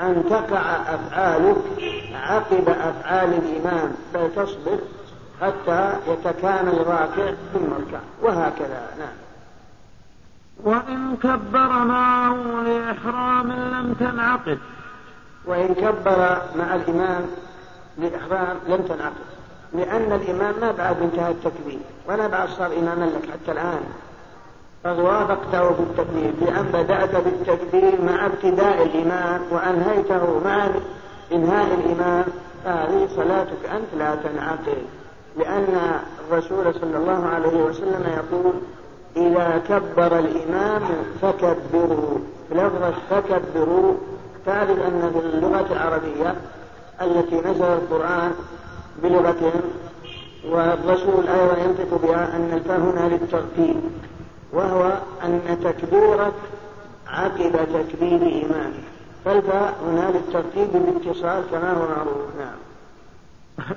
[0.00, 1.56] أن تقع أفعالك
[2.14, 4.78] عقب أفعال الإمام بل تصبر
[5.40, 9.24] حتى يتكامل الراكع ثم اركع وهكذا نعم.
[10.62, 14.58] وإن كبر معه لإحرام لم تنعقد.
[15.46, 17.26] وإن كبر مع الإمام
[17.98, 19.34] لإحرام لم تنعقد.
[19.72, 21.78] لأن الإمام ما بعد انتهى التكبير
[22.08, 23.84] ولا بعد صار إماما لك حتى الآن.
[24.84, 30.68] قد وافقته في التكبير بأن بدأت بالتكبير مع ابتداء الإمام وأنهيته مع
[31.32, 32.24] إنهاء الإمام.
[32.64, 34.78] فهذه صلاتك أنت لا تنعقد
[35.36, 38.52] لأن الرسول صلى الله عليه وسلم يقول
[39.16, 40.82] إذا كبر الإمام
[41.22, 42.18] فكبروا.
[42.52, 43.94] لفظة فكبروا
[44.46, 46.34] تعرف أن في اللغة العربية
[47.02, 48.32] التي نزل القرآن
[49.02, 49.62] بلغتهم
[50.50, 53.76] والرسول أيضا ينطق بها أن الفاء هنا للترتيب.
[54.54, 54.92] وهو
[55.24, 56.34] أن تكبيرك
[57.06, 58.84] عقب تكبير إمامك
[59.24, 62.36] فالفاء هنا للترتيب بالاتصال كما هو معروف.
[62.38, 62.56] نعم.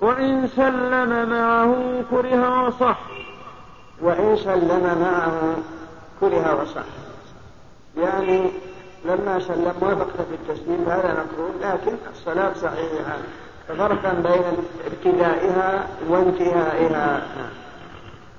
[0.00, 2.98] وإن سلم معه كره وصح.
[4.02, 5.56] وإن سلم معه
[6.20, 6.84] كره وصح.
[7.96, 8.50] يعني
[9.04, 13.16] لما سلم وافقت في التسليم هذا مكروه لكن الصلاة صحيحة.
[13.68, 17.22] فرقا بين ابتدائها وانتهائها.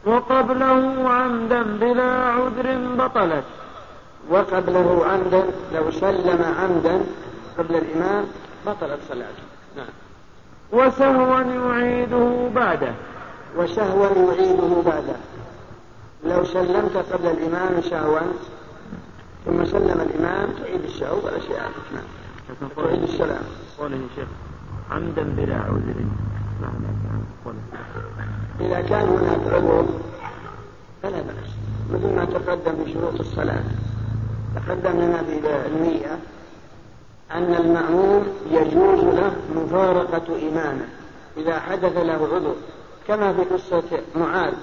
[0.06, 3.44] وقبله عمدا بلا عذر بطلت.
[4.30, 7.02] وقبله عمدا لو سلم عمدا
[7.58, 8.26] قبل الإمام
[8.66, 9.44] بطلت صلاته.
[9.78, 9.94] نعم.
[10.72, 12.94] وسهوا يعيده بعده.
[13.58, 15.16] وسهوا يعيده بعده.
[16.24, 18.20] لو سلمت قبل الإمام سهوا
[19.46, 21.58] ثم سلم الإمام تعيد السهو ولا شيء
[21.94, 22.70] نعم.
[22.76, 23.44] تعيد السلام.
[23.80, 24.28] قوله شيخ
[24.92, 25.96] عمدا بلا عذر.
[28.66, 29.86] إذا كان هناك عذر
[31.04, 31.52] فلا بأس.
[31.92, 33.64] مثل ما تقدم في شروط الصلاة.
[34.56, 36.20] تقدم لنا في النية
[37.32, 40.86] أن المأموم يجوز له مفارقة إمامه
[41.38, 42.56] إذا حدث له عذر
[43.08, 43.84] كما في قصة
[44.16, 44.54] معاذ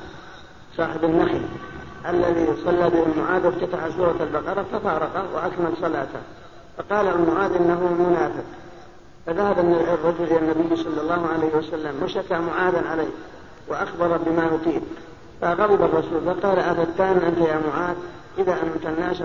[0.77, 1.41] صاحب النخل
[2.09, 6.21] الذي صلى به معاذ وافتتح سورة البقرة ففارقه وأكمل صلاته.
[6.79, 8.45] فقال معاذ إنه منافق.
[9.27, 13.09] فذهب الرجل إلى النبي صلى الله عليه وسلم وشكى معاذا عليه.
[13.69, 14.83] وأخبر بما يطيل
[15.41, 17.97] فغضب الرسول فقال أفتان أنت يا معاذ؟
[18.39, 19.23] إذا أمت الناس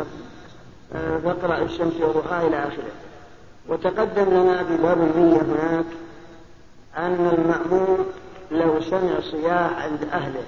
[0.96, 2.92] آه، فاقرأ الشمس وضحاها إلى آخره.
[3.68, 5.86] وتقدم لنا في باب النية هناك
[6.98, 8.06] أن المأموم
[8.52, 10.44] لو سمع صياح عند أهله.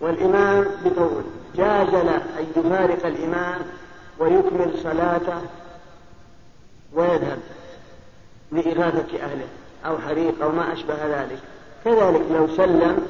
[0.00, 1.22] والإمام بطول
[1.56, 3.60] جاز له أن يفارق الإمام
[4.18, 5.40] ويكمل صلاته
[6.94, 7.38] ويذهب
[8.52, 9.46] لإغاثة أهله
[9.86, 11.38] أو حريق أو ما أشبه ذلك.
[11.84, 13.06] كذلك لو سلم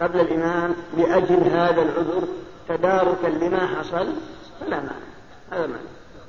[0.00, 2.28] قبل الإمام لأجل هذا العذر
[2.68, 4.12] تداركا لما حصل
[4.60, 5.08] فلا مانع
[5.50, 5.80] هذا مانع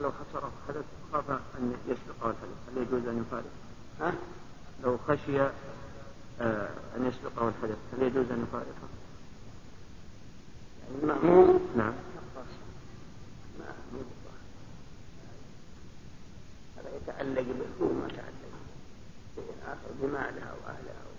[0.01, 0.83] لو خسر حدث
[1.13, 3.51] خاف أن يسبقه الحدث هل يجوز أن يفارق؟
[4.01, 4.13] ها؟
[4.83, 5.41] لو خشي
[6.41, 8.89] آه، أن يسبقه الحدث هل يجوز أن يفارقه؟
[10.83, 11.93] يعني المأموم نعم
[16.77, 18.49] هذا يتعلق بالكون ما تعلق
[19.67, 21.09] آخر بمالها وأهلها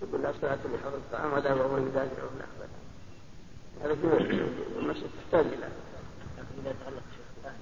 [0.00, 2.68] تقول لا صلاة لحفظ الطعام ولا وهو يدافع الأخبار
[3.82, 5.68] هذا في المسجد تحتاج إلى.
[6.38, 7.56] لكن إذا تعلق شيخ الأهل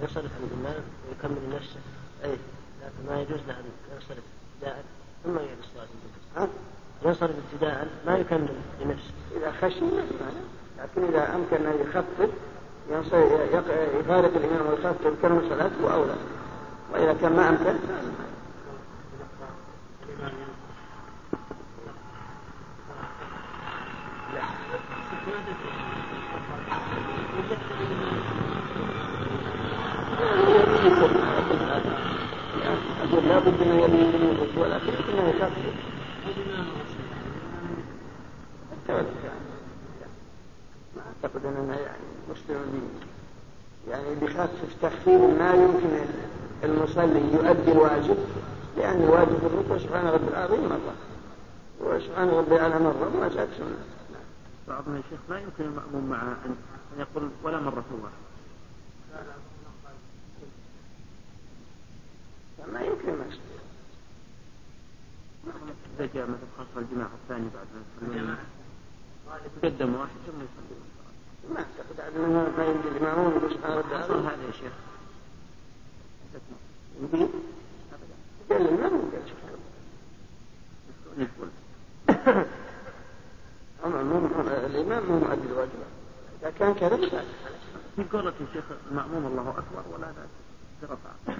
[0.00, 1.80] ينصرف عن الإمام ويكمل نفسه
[2.24, 2.36] أي.
[2.82, 3.64] لكن ما يجوز له أن
[3.94, 4.84] ينصرف ابتداء
[5.24, 5.86] ثم يعيد الصلاة
[6.36, 6.48] ها؟
[7.04, 9.12] ينصرف ابتداء ما يكمل لنفسه.
[9.36, 9.84] إذا خشي
[10.78, 12.30] لكن إذا أمكن أن يخفف
[14.00, 16.16] يفارق الإمام ويخفف يكمل صلاته أولى.
[16.92, 17.78] وإذا كان ما أمكن
[33.02, 35.74] أقول لا بد من يلي من ولكن إنه يخفف
[40.96, 42.88] ما أعتقد أننا يعني مسلم
[43.90, 46.04] يعني بخفف تخفيف ما يمكن
[46.64, 48.16] المصلي يؤدي الواجب
[48.76, 50.94] لأن الواجب في الركوع سبحان ربي العظيم مرة
[51.80, 53.76] وسبحان ربي الأعلى مرة وما جاءت سنة
[54.68, 56.56] بعضهم يا شيخ ما يمكن المأموم مع أن
[56.98, 58.24] يقول ولا مرة واحدة.
[62.72, 63.24] ما يمكن ما
[65.98, 68.36] إذا جاء مثلا خاصة الجماعة الثانية بعد ما يصلون.
[69.62, 70.76] قدم واحد ثم يصلي
[71.54, 74.72] ما أعتقد أنه ما يمكن الإمامون سبحانه وتعالى هذا يا شيخ.
[77.00, 77.28] يمكن؟
[78.50, 78.62] قال
[84.66, 85.86] الإمام هو مؤدي الواجبات
[86.42, 86.96] إذا كان كذا
[87.96, 90.26] في قولة الشيخ المأموم الله أكبر ولا لا؟
[90.92, 91.34] رفع.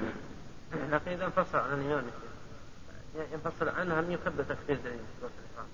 [0.90, 2.04] لكن إذا انفصل عن الإمام
[3.32, 5.68] ينفصل عنها من يكبر تكبير الإحرام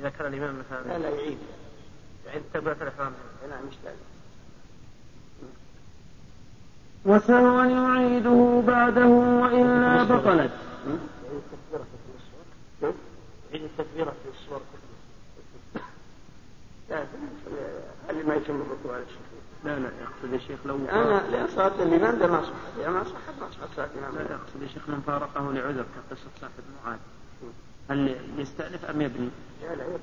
[0.00, 1.38] إذا كان الإمام مثلا لا لا يعيد.
[2.26, 2.42] يعيد.
[2.54, 3.12] تكبيرة الإحرام.
[3.50, 3.74] نعم مش
[7.04, 10.52] وسهوا يعيده بعده وإلا بطلت.
[12.82, 14.60] يعيد التكبيرة في الصور.
[16.90, 17.04] لا
[18.10, 19.29] اللي ما يتم الركوع على الشيخ
[19.64, 23.34] لا لا يقصد الشيخ لو أنا لأن صلاة الإمام ده ما صحت يا ما صحت
[23.40, 26.52] ما صحت صلاة الإمام لا يقصد الشيخ من فارقه لعذر كقصة صاحب
[26.84, 26.98] معاذ
[27.90, 29.28] هل يستأنف أم يبني؟
[29.62, 29.98] لا لا يبني.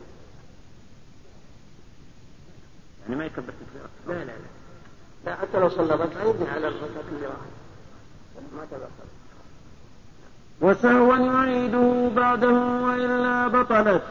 [3.03, 4.33] يعني ما يكبر تكبيرة لا لا لا.
[5.25, 7.47] لا حتى لو صلى ركعة يبني على الركعة اللي راحت
[8.55, 8.87] ما تبقى.
[10.61, 12.51] وسهوا يعيده بعده
[12.83, 14.03] وإلا بطلت.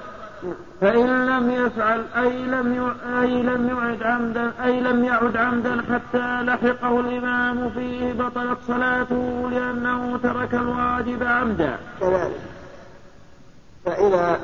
[0.81, 7.01] فإن لم يفعل أي لم أي لم يعد عمدا أي لم يعد عمدا حتى لحقه
[7.01, 11.79] الإمام فيه بطلت صلاته لأنه ترك الواجب عمدا.
[12.01, 12.41] كذلك
[13.85, 14.41] فإذا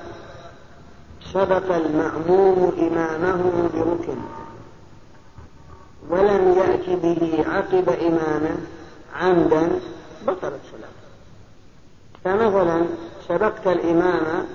[1.32, 4.16] سبق المأموم إمامه بركن
[6.08, 8.56] ولم يأت به عقب إمامه
[9.20, 9.68] عمدا
[10.26, 11.02] بطلت صلاته
[12.24, 12.86] فمثلا
[13.28, 14.46] سبقت الإمام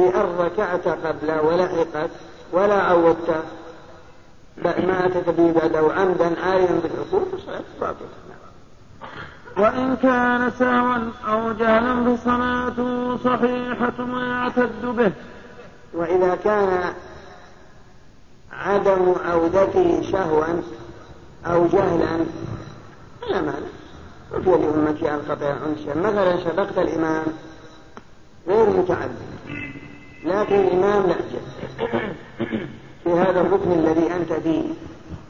[0.00, 2.10] بأن ركعت قبله ولحقت
[2.52, 3.44] ولا عودت.
[4.64, 8.08] ما أتت به بعده عمدا عالما بالعقوق فصلاة باطلة
[9.56, 15.12] وإن كان سهوا أو جهلا فصلاته صحيحة ويعتد به.
[15.94, 16.94] وإذا كان
[18.52, 20.44] عدم عودته سهوا
[21.46, 22.26] أو جهلا
[23.22, 23.70] فلا مانع.
[24.34, 27.24] وفي لأمتي أن قطع أنسا مثلا سبقت الإمام
[28.48, 29.79] غير متعدد.
[30.24, 31.14] لكن الإمام لا.
[33.04, 34.64] في هذا الركن الذي أنت فيه.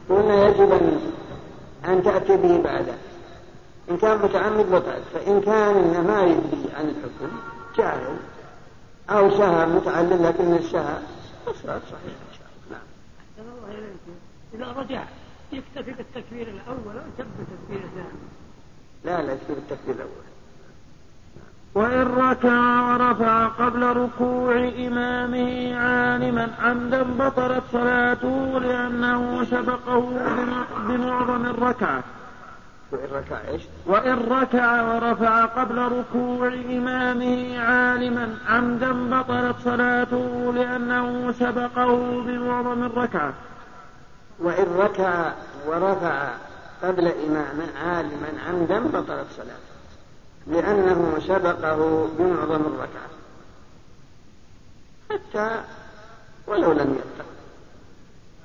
[0.09, 1.11] قلنا يجب أن
[1.85, 2.93] أن تأتي به بعده
[3.89, 7.37] إن كان متعمد بطل فإن كان ما يدري عن الحكم
[7.77, 8.17] جاهل
[9.09, 10.97] أو سهى متعلم لكن السهى
[11.63, 11.75] صحيحة
[12.05, 12.77] إن شاء الله.
[12.77, 12.85] نعم.
[13.39, 14.13] الله إليكم
[14.53, 15.03] إذا رجع
[15.51, 18.19] يكتفي بالتكبير الأول أو يكتفي بالتكبير الثاني؟
[19.03, 20.30] لا لا يكتفي بالتكبير الأول.
[21.75, 30.09] وإن ركع ورفع قبل ركوع إمامه عالما عمدا بطلت صلاته لأنه سبقه
[30.87, 32.03] بمعظم الركعة.
[32.91, 42.21] وإن ركع إيش؟ وإن ركع ورفع قبل ركوع إمامه عالما عمدا بطلت صلاته لأنه سبقه
[42.21, 43.33] بمعظم الركعة.
[44.39, 45.31] وإن ركع
[45.67, 46.29] ورفع
[46.83, 49.70] قبل إمامه عالما عمدا بطلت صلاته.
[50.47, 53.09] لأنه سبقه بمعظم الركعة
[55.09, 55.61] حتى
[56.47, 57.29] ولو لم يركع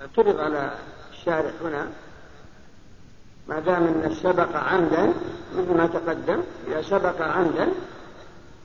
[0.01, 0.75] اعترض على
[1.13, 1.89] الشارع هنا.
[3.49, 5.13] ما دام إن سبق عمدا
[5.57, 7.69] مثل ما تقدم إذا سبق عمدا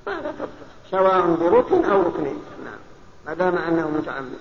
[0.06, 2.40] فهذا تبطل سواء بركن أو ركنين.
[2.66, 2.80] نعم.
[3.26, 4.40] ما دام أنه متعمد.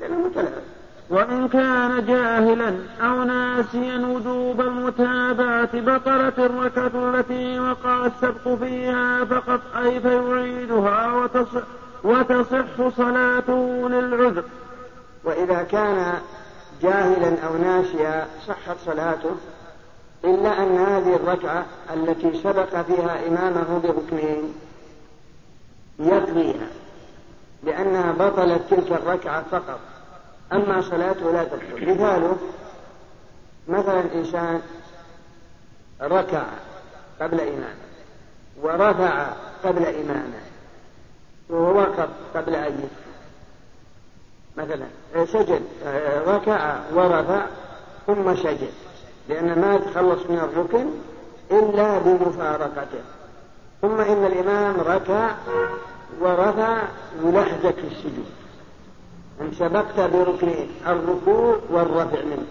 [0.00, 0.62] لأنه متلعب
[1.10, 10.00] وإن كان جاهلا أو ناسيا وجوب المتابعة بطلت الركعة التي وقع السبق فيها فقط أي
[10.00, 11.62] فيعيدها وتصح,
[12.04, 14.44] وتصح صلاته للعذر.
[15.24, 16.14] وإذا كان
[16.82, 19.36] جاهلا أو ناسيا صحت صلاته
[20.24, 24.54] إلا أن هذه الركعة التي سبق فيها إمامه بركنين
[25.98, 26.68] يقضيها
[27.62, 29.80] لأنها بطلت تلك الركعة فقط.
[30.52, 32.36] أما صلاته لا تبطل مثاله
[33.68, 34.62] مثلا إنسان
[36.02, 36.42] ركع
[37.20, 37.90] قبل إمامه
[38.62, 39.26] ورفع
[39.64, 40.40] قبل إمامه
[41.50, 42.88] ووقف قبل أن
[44.56, 44.86] مثلا
[45.24, 45.62] سجد
[46.26, 47.46] ركع ورفع
[48.06, 48.70] ثم سجد
[49.28, 50.86] لأن ما يتخلص من الركن
[51.50, 53.02] إلا بمفارقته.
[53.82, 55.30] ثم إن الإمام ركع
[56.20, 56.82] ورفع
[57.76, 58.39] في السجود.
[59.40, 62.46] إن سبقت بركنين الركوع والرفع منه.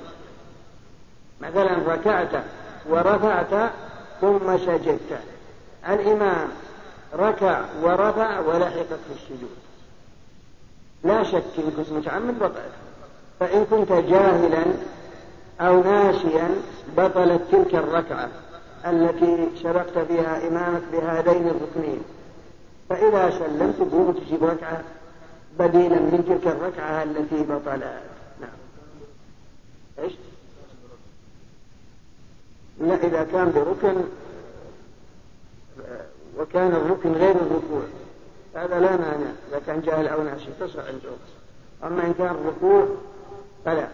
[1.42, 2.44] مثلا ركعت
[2.90, 3.72] ورفعت
[4.22, 5.20] ثم سجدت.
[5.90, 6.50] الإمام
[7.16, 9.58] ركع ورفع ولحقت في السجود.
[11.04, 12.72] لا شك إن كنت متعمد بطلت
[13.40, 14.66] فإن كنت جاهلا
[15.62, 16.50] أو ناسيا
[16.98, 18.30] بطلت تلك الركعة
[18.86, 22.02] التي شرقت بها إمامك بهذين الركنين.
[22.90, 24.84] فإذا سلمت تقوم تجيب ركعة.
[25.60, 28.02] بديلا من تلك الركعة التي بطلت.
[28.42, 28.60] نعم.
[30.00, 30.14] إيش؟
[32.80, 34.04] لا إذا كان بركن
[36.38, 37.84] وكان الركن غير الركوع
[38.56, 39.32] هذا لا مانع.
[39.50, 41.10] إذا كان جاهل أو ناسي تصح عنده.
[41.84, 42.88] أما إن كان الركوع
[43.66, 43.88] فلا.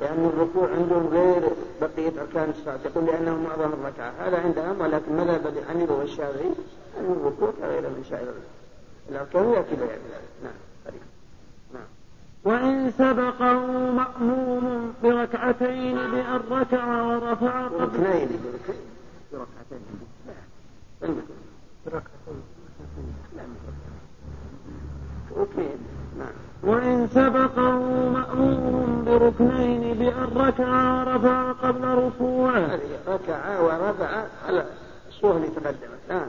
[0.00, 1.50] لأن الركوع عندهم غير
[1.80, 4.12] بقية أركان الصلاة يقول لأنه معظم الركعة.
[4.18, 6.50] هذا عندهم ولكن مذهب أبي حنيفة والشافعي
[6.98, 7.50] أن الركوع.
[7.60, 8.55] كغير من سائر الأركان
[9.12, 10.52] نعم
[11.74, 11.82] نعم
[12.44, 18.28] وإن سبقه مأموم بركعتين بأن ركع ورفع بركعتين
[19.32, 19.80] بركعتين
[25.36, 25.78] ركنين.
[26.18, 26.28] نعم
[26.62, 27.70] وإن سبقه
[28.10, 32.80] مأموم بركنين بأن ركع ورفع قبل ركوعه.
[33.08, 34.24] ركع ورفع.
[34.46, 34.66] على
[35.08, 36.26] الصورة اللي تقدمت نعم.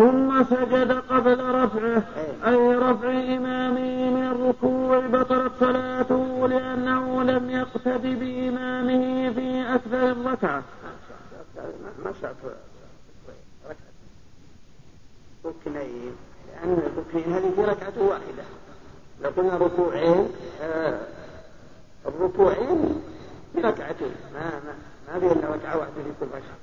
[0.00, 2.02] ثم سجد قبل رفعه
[2.46, 10.62] أي رفع إمامه من الركوع بطلت صلاته لأنه لم يقتد بإمامه في أكثر الركعة.
[12.04, 12.34] ما شاء
[15.44, 16.12] ركنين.
[16.46, 18.44] لأن الركنين هذه في ركعة واحدة؟
[19.22, 20.28] لو قلنا ركوعين
[20.62, 21.00] آه.
[22.06, 23.02] الركوعين
[23.54, 24.74] في ركعتين ما ما
[25.12, 26.56] ما في إلا ركعة واحدة في كل ركعة.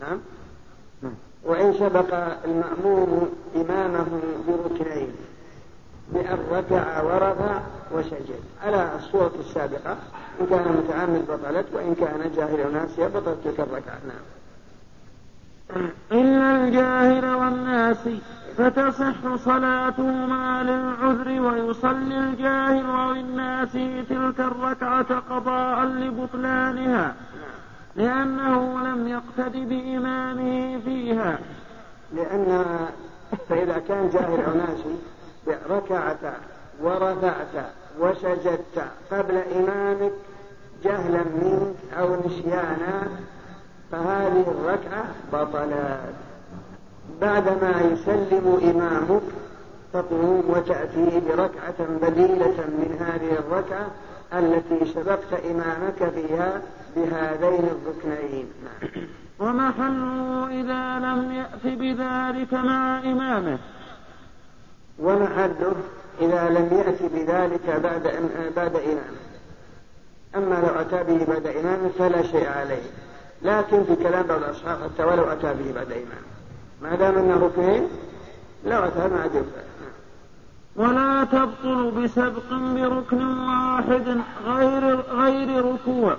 [0.00, 0.20] نعم.
[1.44, 2.14] وإن سبق
[2.44, 4.06] المأموم إمامه
[4.48, 5.12] بركنين
[6.12, 7.60] بأن ركع ورفع
[7.92, 8.40] وسجد.
[8.62, 9.96] على الصورة السابقة
[10.40, 13.98] إن كان متعمد بطلت وإن كان جاهل ناسيا بطلت تلك الركعة.
[14.08, 14.24] نعم.
[16.12, 18.08] إلا الجاهل والناس
[18.58, 23.72] فتصح صلاتهما للعذر ويصلي الجاهل أو الناس
[24.08, 27.14] تلك الركعة قضاء لبطلانها.
[27.96, 31.38] لأنه لم يقتد بإمامه فيها.
[32.14, 32.64] لأن
[33.48, 34.96] فإذا كان جاهل أو ناسي
[35.70, 36.34] ركعت
[36.82, 37.66] ورفعت
[38.00, 40.12] وسجدت قبل إمامك
[40.84, 43.02] جهلا منك أو نسيانا
[43.92, 46.14] فهذه الركعة بطلت.
[47.20, 49.22] بعدما يسلم إمامك
[49.92, 53.86] تقوم وتأتي بركعة بديلة من هذه الركعة
[54.38, 56.62] التي سبقت إمامك فيها
[56.96, 58.48] بهذين الركنين.
[59.38, 63.58] ومحله إذا لم يأت بذلك مع إمامه.
[64.98, 65.74] ومحله
[66.20, 68.02] إذا لم يأت بذلك بعد
[68.56, 69.24] بعد إمامه.
[70.36, 72.90] أما لو أتى به بعد إمامه فلا شيء عليه.
[73.42, 76.34] لكن في كلام بعض الأصحاب حتى ولو أتى به بعد إمامه.
[76.82, 77.88] ما دام أنه ركنين
[78.66, 79.44] لو أتى ما عاد
[80.76, 86.16] ولا تبطل بسبق بركن واحد غير غير ركوع.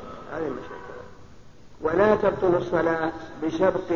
[1.82, 3.12] ولا تبطل الصلاة
[3.44, 3.92] بسبق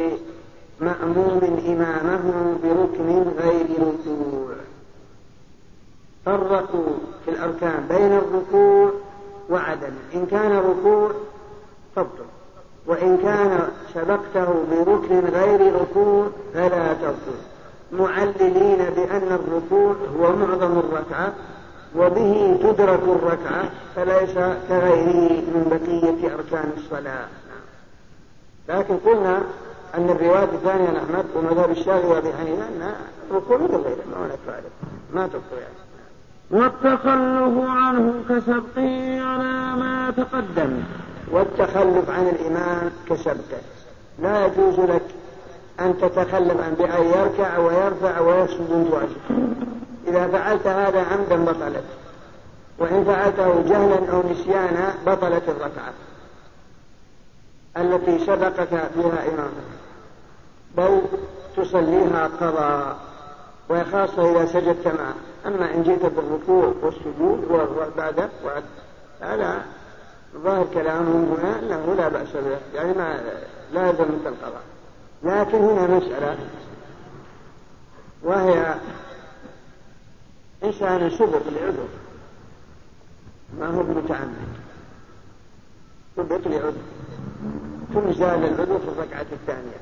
[0.82, 4.56] مأموم إمامه بركن غير ركوع.
[6.26, 8.92] فرقوا في الأركان بين الركوع
[9.50, 9.94] وعدم.
[10.14, 11.12] إن كان ركوع
[11.96, 12.26] تبطل
[12.86, 17.40] وإن كان سبقته بركن غير ركوع فلا تبطل.
[17.92, 21.34] معللين بأن الركوع هو معظم الركعة
[21.96, 24.34] وبه تدرك الركعة فليس
[24.70, 27.28] كغيره من بقية أركان الصلاة.
[28.70, 29.42] لكن قلنا
[29.98, 32.94] أن الرواية الثانية عن أحمد ومذهب الشافعي وأبي حنيفة أن
[33.32, 34.70] ركوع مثل غيره ما هناك فائدة.
[35.14, 35.74] ما تبطل يعني.
[36.52, 40.84] والتخلف عنه كسبقه على ما تقدم.
[41.32, 43.62] والتخلف عن الإمام كسبقه
[44.20, 45.02] لا يجوز لك
[45.82, 49.40] أن تتخلف عن بأن يركع ويرفع ويسجد وجهه
[50.08, 51.84] إذا فعلت هذا عمدا بطلت.
[52.80, 55.94] وإن فعلته جهلا أو نسيانا بطلت الركعة
[57.78, 59.70] التي سبقك فيها إمامك.
[60.78, 61.02] بل
[61.58, 62.98] تصليها قضاء
[63.70, 65.14] وخاصة إذا سجدت معه.
[65.46, 68.30] أما إن جئت بالركوع والسجود وبعده
[69.22, 69.62] هذا
[70.38, 72.58] ظاهر كلامهم هنا أنه لا بأس به.
[72.76, 73.20] يعني ما
[73.74, 74.62] لا يلزم منك القضاء
[75.24, 76.38] لكن هنا مسألة
[78.24, 78.76] وهي
[80.64, 81.88] إنسان سبق لعذر.
[83.60, 84.48] ما هو متعمد
[86.16, 86.82] سبق لعذر.
[87.94, 89.80] ثم زال العذر في الركعة الثانية.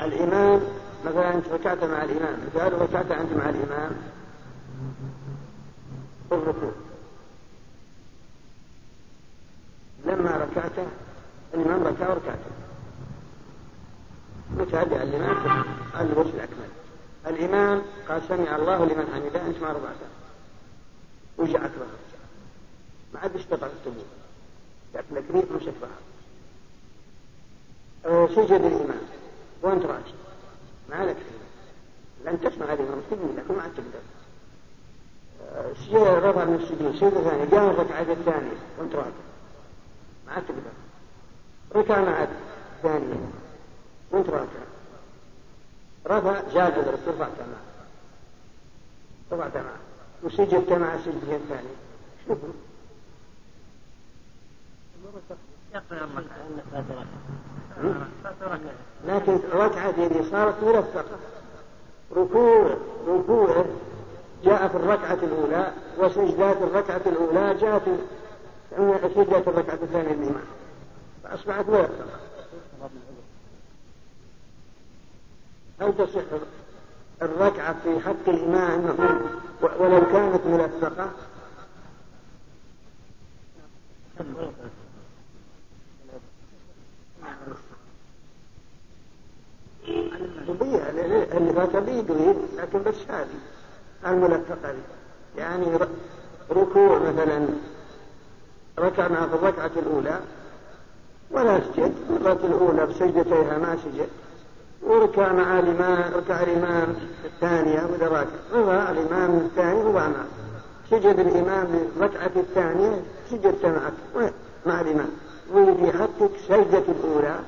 [0.00, 0.60] الإمام
[1.04, 3.90] مثلا أنت ركعت مع الإمام مثال ركعت أنت مع الإمام
[6.28, 6.72] في الركوع.
[10.06, 10.86] لما ركعت
[11.54, 12.38] الإمام ركع وركعت
[14.56, 16.68] متابع الإمام على الوجه الأكمل؟
[17.26, 20.08] الإمام قال سمع الله لمن حمده أنت ما ربعته
[21.38, 22.08] وجعت ظهرك
[23.14, 24.06] ما عاد استطعت التبوك
[24.94, 26.08] جات لك ريح مشت ظهرك
[28.30, 29.02] سجد الإمام
[29.62, 30.14] وأنت راجع
[30.90, 31.16] ما لك
[32.24, 34.00] لن تسمع الإمام تبني لكن ما عاد تقدر.
[35.74, 36.96] سجد رفع من السجود.
[36.96, 38.56] سجد ثاني جاء الركعة الثانية.
[38.78, 39.10] وأنت راجع
[40.26, 40.72] ما عاد تقدر.
[41.74, 42.28] ركع معك
[42.82, 43.30] ثانية
[44.10, 44.48] وأنت راجع
[46.06, 47.62] رفع جاء قدرك رفعت معه
[49.32, 49.78] رفعت معه
[50.22, 51.74] وسجدت مع سجدتين الثانية
[52.26, 52.38] شوف
[59.06, 61.18] لكن ركعة اللي صارت ملفقة
[62.16, 62.76] ركوع
[63.08, 63.66] ركوعه
[64.44, 67.82] جاء في الركعة الأولى وسجدات الركعة الأولى جاءت
[69.14, 70.44] سجدات الركعة الثانية الإمام
[71.24, 72.06] فأصبحت ملفقة
[75.80, 76.20] هل تصح
[77.22, 78.84] الركعة في حق الإمام
[79.62, 81.10] ولو كانت ملفقة
[90.48, 90.88] تضيع
[91.36, 93.38] اللي فات بيدوي لكن بس هذه.
[94.06, 94.74] الملفقة
[95.36, 95.78] يعني
[96.50, 97.48] ركوع مثلا
[98.78, 100.20] ركع مع في الركعة الأولى
[101.30, 101.94] ولا سجد.
[102.10, 104.08] الركعة الأولى بسجدتيها ما سجد
[104.82, 110.26] وركع مع الإمام ركع الإمام الثانية وإذا راكع رضى الإمام الثاني هو معه
[110.90, 114.32] سجد الإمام للركعة الثانية سجدت معك
[114.66, 115.10] مع الإمام.
[115.54, 117.40] وبحقك سجدة الأولى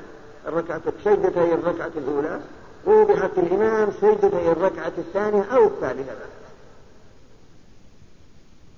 [0.46, 2.40] الركعة سجدتي الركعة الأولى.
[2.86, 6.12] وبحق الإمام سجدتي الركعة الثانية أو الثالثة.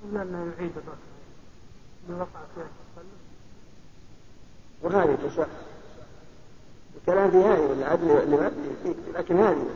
[0.04, 0.96] قلنا أنه يعيد الركعة.
[2.08, 2.66] من فيها.
[4.82, 5.46] وهذه تصح
[7.02, 8.50] الكلام في هذه والعدل اللي
[9.14, 9.66] لكن هذه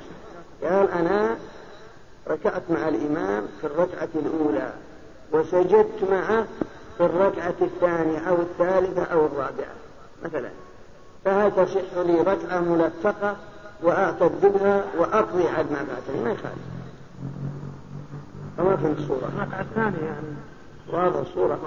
[0.62, 1.36] قال أنا
[2.28, 4.72] ركعت مع الإمام في الركعة الأولى
[5.32, 6.46] وسجدت معه
[6.98, 9.74] في الركعة الثانية أو الثالثة أو الرابعة
[10.24, 10.50] مثلا
[11.24, 13.36] فهل تصح لي ركعة ملفقة
[13.82, 16.58] وأعتد بها وأقضي عد ما فاتني ما يخالف
[18.56, 20.36] فما فهمت الصورة الركعة الثانية يعني
[20.92, 21.58] واضح الصورة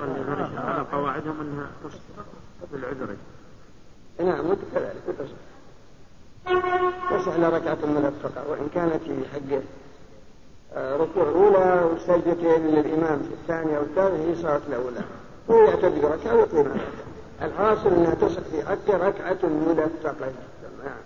[0.57, 2.25] على قواعدهم أنها تصح
[2.71, 3.15] بالعذر
[4.19, 5.01] نعم كذلك
[6.45, 9.61] وتصح تصح لركعة ملفقة وإن كانت في حق
[10.73, 15.01] آه، ركوع أولى وسجدتين للإمام في الثانية والثالثة هي صارت الأولى.
[15.51, 16.75] هو يعتد بركعة ويقضي ما
[17.41, 20.33] الحاصل أنها تصح في حق ركعة ملفقة
[20.83, 20.97] نعم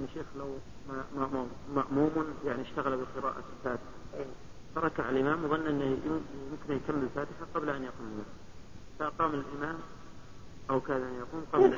[0.00, 0.46] يا شيخ لو
[1.16, 2.10] مأموم مأموم
[2.46, 4.24] يعني اشتغل بقراءة الفاتحة.
[4.74, 8.24] فركع الإمام وظن أنه يمكن يكمل الفاتحة قبل أن يقوم الإمام
[8.98, 9.78] فقام الإمام
[10.70, 11.74] أو كان أن يقوم قبل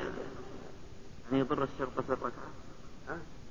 [1.25, 2.49] يعني يضر الشرطة في الركعة.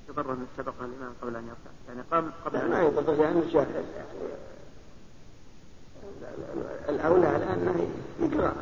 [0.09, 3.75] يضر من سبق الإمام قبل أن يركع يعني قام قبل لا ما يضر لأنه جاهل
[3.75, 4.09] يعني
[6.89, 7.91] الأولى الآن
[8.21, 8.55] يقرأ.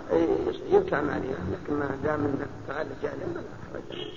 [0.70, 4.08] يركع مع الإمام لكن ما دام أنه فعل جاهل ما أخرج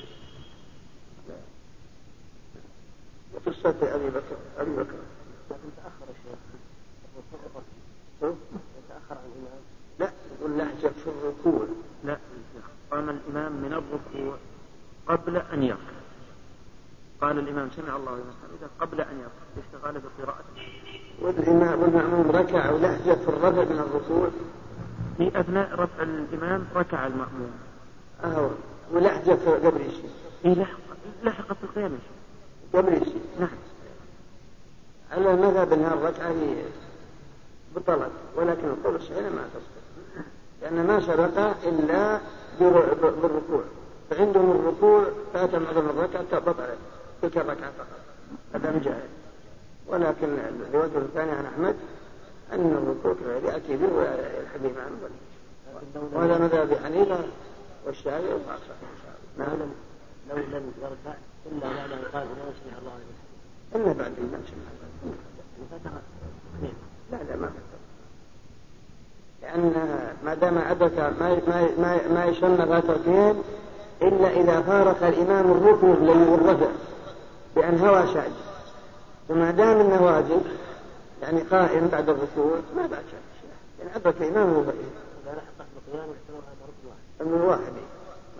[3.33, 4.37] وقصة أبي بكر.
[4.57, 4.99] أبي بكر.
[5.51, 6.39] لكن تأخر الشيخ
[8.21, 9.61] يتأخر عن الإمام.
[9.99, 10.11] لا.
[10.39, 11.67] يقول لهجة في الركوع.
[12.03, 12.17] لا
[12.91, 14.37] قام الإمام من الركوع
[15.07, 16.02] قبل أن يركع.
[17.21, 20.67] قال الإمام سمع الله لمن حمده قبل أن يركع اشتغل بقراءته
[21.21, 24.29] والإمام والمأموم ركع ولهجة في الرفع من الركوع.
[25.17, 27.51] في أثناء رفع الإمام ركع المأموم.
[28.23, 28.49] أهو
[28.91, 30.09] ولهجة قبل الشيء
[30.45, 30.77] إيه لحق
[31.23, 31.91] لحق في القيام
[32.73, 33.49] قبل الشيء نعم.
[35.11, 36.55] على المذهب أنها الركعة هي
[37.75, 40.25] بطلت ولكن القول الصحيح ما تصدق.
[40.61, 42.19] لأن ما سبق إلا
[42.59, 43.63] بالركوع.
[44.09, 46.77] فعندهم الركوع فات معظم الركعة بطلت
[47.23, 47.87] تلك الركعة فقط.
[48.53, 49.09] هذا جائز
[49.87, 50.37] ولكن
[50.69, 51.75] الرواية الثانية عن أحمد
[52.53, 53.15] أن الركوع
[53.53, 54.71] يأتي به ويلحق به
[56.13, 57.19] وهذا مذهب حنيفة
[57.85, 58.73] والشافعي وخاصة
[59.37, 59.57] نعم
[60.29, 61.17] لو لم يركع
[61.51, 63.15] إلا بعد أن قال لا سمع الله لمن
[63.75, 66.71] إلا بعد الإمام سمع الله
[67.11, 67.83] لا لا ما فتح.
[69.41, 69.73] لأن
[70.25, 73.43] ما دام أدرك ما ما ما, ما يسمى فاترتين
[74.01, 76.67] إلا إذا فارق الإمام الركن الذي الرفع
[77.55, 78.33] بأن هوى ساجد
[79.29, 80.41] وما دام أنه واجب
[81.21, 83.19] يعني قائم بعد الركوع ما بعد شيء.
[83.79, 84.73] يعني أدرك الإمام هو إذا
[85.25, 87.73] لحقت بقيام واحد من واحد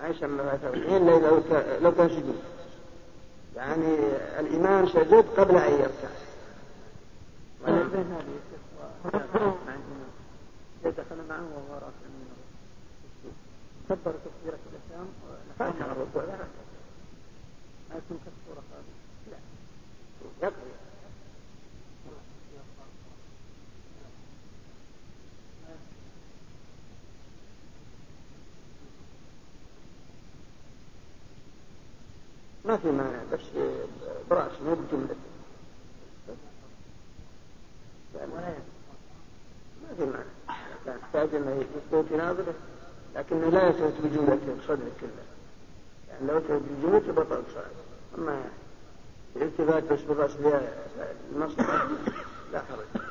[0.02, 1.42] ما يسمى إلا لو
[1.82, 2.40] لو كان سجود
[3.56, 3.98] يعني
[4.40, 6.10] الإمام سجد قبل أن يركع
[10.86, 12.28] دخل معه وهو راكع من
[13.90, 15.08] كبر تكبيرة الإسلام
[15.60, 16.24] فاتح الركوع
[17.96, 18.20] يكون
[20.44, 20.52] نعم.
[32.66, 33.40] ما في مانع بس
[34.30, 35.16] برأس مو بجملة.
[39.82, 40.24] ما في مانع.
[40.86, 42.54] كان يحتاج إنه يستوي في ناظره
[43.16, 45.10] لكنه لا يثبت بجملة بصدره كله.
[46.10, 47.72] يعني لو ثبت بجملة بطل صعب
[48.18, 48.63] أما يعني.
[49.36, 50.32] الالتفات بس بالراس
[51.36, 51.64] المصدر
[52.54, 53.04] لا حرج.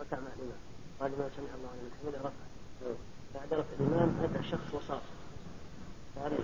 [0.00, 0.60] ركع مع الإمام.
[1.00, 2.30] قال الإمام سمع الله لمن حمده رفع.
[3.34, 5.02] بعد رفع الإمام اتى شخص وصاف
[6.16, 6.38] هذا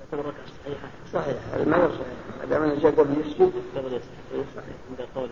[0.00, 0.88] يعتبر ركعة صحيحة.
[1.12, 1.36] صحيح.
[1.54, 2.06] هذا ما هو صحيح.
[2.38, 4.76] ما دام جاء قبل يسجد قبل يسجد صحيح.
[4.90, 5.30] عند قول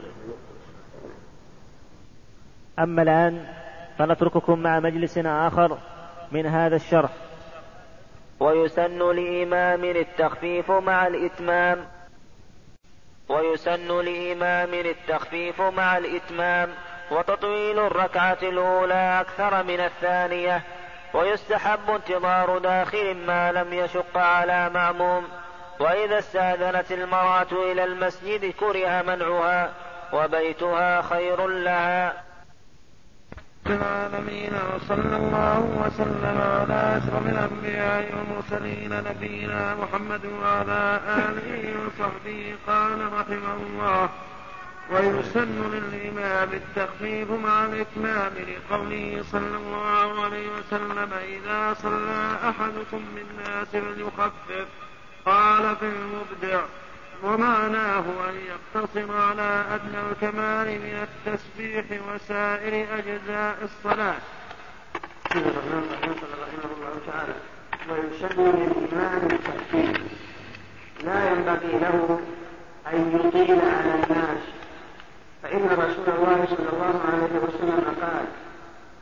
[2.78, 3.46] أما الآن
[3.98, 5.78] فنترككم مع مجلس آخر
[6.32, 7.30] من هذا الشرح.
[8.41, 11.88] ويسن لإمام التخفيف مع الإتمام.
[13.28, 16.74] ويسن لإمام التخفيف مع الإتمام.
[17.11, 20.62] وتطويل الركعة الأولى أكثر من الثانية.
[21.14, 25.28] ويستحب انتظار داخل ما لم يشق على معموم
[25.80, 29.70] وإذا استأذنت المرأة إلى المسجد كره منعها.
[30.12, 32.30] وبيتها خير لها.
[33.70, 42.54] العالمين وصلى الله وسلم على أشرف الأنبياء والمرسلين نبينا محمد وعلى آله وصحبه.
[42.66, 44.08] قال رحمه الله
[44.90, 54.66] ويسن للإمام التخفيف مع الإتمام لقوله صلى الله عليه وسلم إذا صلى أحدكم بالناس فليخفف.
[55.26, 56.60] قال في المبدع
[57.24, 64.16] ومعناه أن يقتصر على أدنى الكمال من التسبيح وسائر أجزاء الصلاة.
[65.36, 67.34] رحمه الله تعالى
[67.90, 69.96] ويسن للإمام التخفيف
[71.04, 72.20] لا ينبغي له
[72.92, 74.42] أن يطيل على الناس.
[75.42, 78.26] فإن رسول الله صلى الله عليه وسلم قال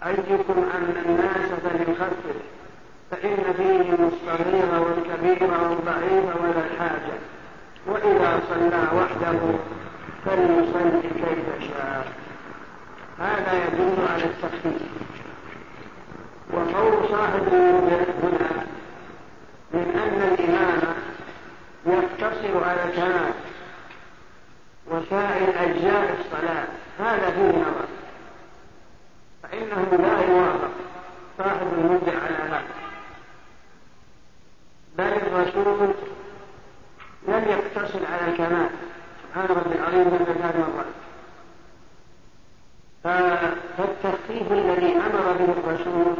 [0.06, 2.36] أيكم أن الناس فليخفف
[3.10, 7.18] فإن فيهم الصغير والكبير والضعيف ولا الحاجة
[7.88, 9.38] وإذا صلى وحده
[10.24, 12.12] فليصلي كيف شاء.
[13.18, 14.82] هذا يدل على التخفيف.
[16.52, 17.42] وقول صاحب
[18.22, 18.66] هنا
[19.72, 20.94] من أن الإمام
[21.86, 23.32] يقتصر على الكمال
[24.86, 26.66] وسائر أجزاء الصلاة
[26.98, 27.88] هذا فيه نظر.
[29.42, 30.70] فإنه لا يوافق
[31.38, 32.62] صاحب المبدع على هذا
[34.98, 35.94] بل الرسول
[37.28, 38.68] لم يقتصر على الكمال.
[39.28, 40.86] سبحان ربي العظيم من ثلاث مرات
[43.04, 46.14] فالتخفيف الذي أمر به الرسول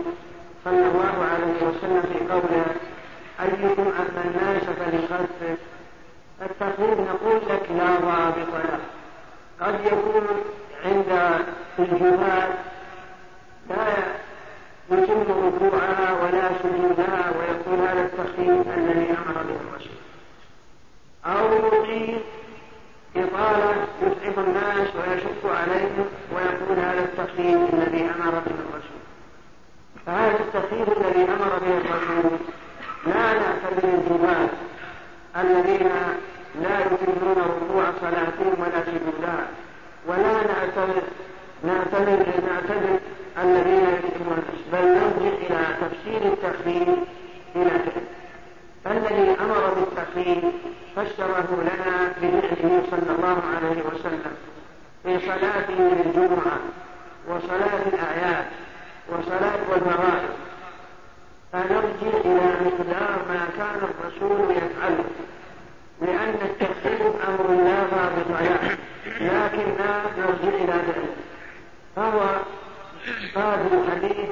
[0.64, 2.66] صلى الله عليه وسلم في قوله
[3.40, 5.58] أيكم اما الناس فليخفف
[6.42, 8.80] التخفيف نقول لك لا ضابط له.
[9.60, 10.26] قد يكون
[10.84, 11.40] عند
[11.78, 12.50] الجهاد
[13.70, 13.88] لا
[14.90, 20.07] يتم ركوعها ولا سجودها ويكون هذا التخفيف الذي أمر به الرسول.
[21.26, 22.18] أو يطيل
[23.16, 29.02] إطالة يتعب الناس ويشق عليهم ويكون هذا التخفيف الذي أمر به الرسول.
[30.06, 32.38] فهذا التخفيف الذي أمر به الرسول
[33.06, 34.48] لا نعتبر الجهاد
[35.36, 35.90] الذين
[36.62, 39.46] لا يتمون ركوع صلاتهم ولا سجودها
[40.06, 41.02] ولا نعتبر
[41.64, 42.98] نعتبر نعتبر
[43.42, 44.42] الذين يتمون
[44.72, 46.88] بل نرجع إلى تفسير التخفيف
[47.56, 47.70] إلى
[48.88, 50.44] فالذي أمر بالتخفيف
[50.96, 54.34] فسره لنا بفعله صلى الله عليه وسلم
[55.02, 56.58] في صلاته للجمعه
[57.28, 58.44] وصلاة الأعياد
[59.08, 60.30] وصلاة والفرائض
[61.52, 65.04] فنرجع إلى مقدار ما كان الرسول يفعله
[66.02, 68.76] لأن التخفيف أمر لا ضابط له
[69.20, 71.14] لكن لا نرجع إلى ذلك.
[71.96, 72.20] فهو
[73.34, 74.28] في الحديث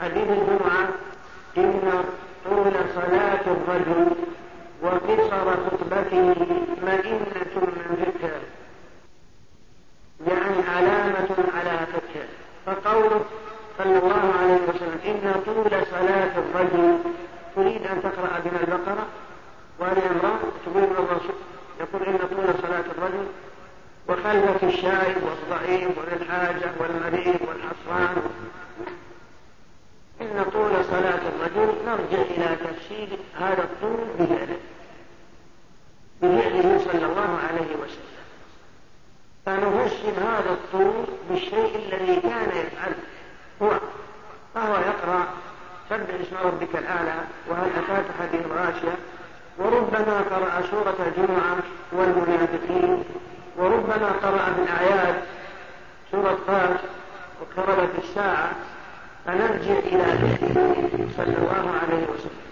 [0.00, 0.88] حديث الجمعة
[1.56, 2.04] إن
[2.44, 4.06] طول صلاة الرجل
[4.82, 6.34] وقصر خطبته
[6.82, 8.40] مئنة من فكر.
[10.26, 12.26] يعني علامة على فكر.
[12.66, 13.20] فقوله
[13.78, 16.98] صلى الله عليه وسلم إن طول صلاة الرجل
[17.56, 19.06] تريد أن تقرأ بنا البقرة؟
[19.78, 21.36] وآل عمران تقول الرسول
[21.80, 23.26] يقول إن طول صلاة الرجل
[24.08, 28.22] وخلفك الشايب والضعيف والحاجة والمريض والحصان.
[30.20, 33.08] إن طول صلاة الرجل نرجع إلى تفسير
[33.40, 34.58] هذا الطول بفعله
[36.22, 38.12] بفعله صلى الله عليه وسلم.
[39.46, 42.94] فنفسر هذا الطول بالشيء الذي كان يفعله
[43.62, 43.70] هو
[44.54, 45.26] فهو يقرأ
[45.90, 47.14] سبح اسم ربك الأعلى
[47.48, 48.96] وهل أتاك حديث غاشية؟
[49.58, 51.56] وربما قرأ سورة الجمعة
[51.92, 53.04] والمنافقين
[53.56, 55.22] وربما قرأ في الأعياد
[56.10, 56.80] سورة قاف.
[57.40, 58.50] واقتربت الساعة
[59.26, 62.42] فنرجع إلى فعله صلى الله عليه وسلم.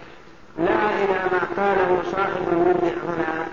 [0.57, 3.47] لا إلى ما قاله صاحب المبدع هنا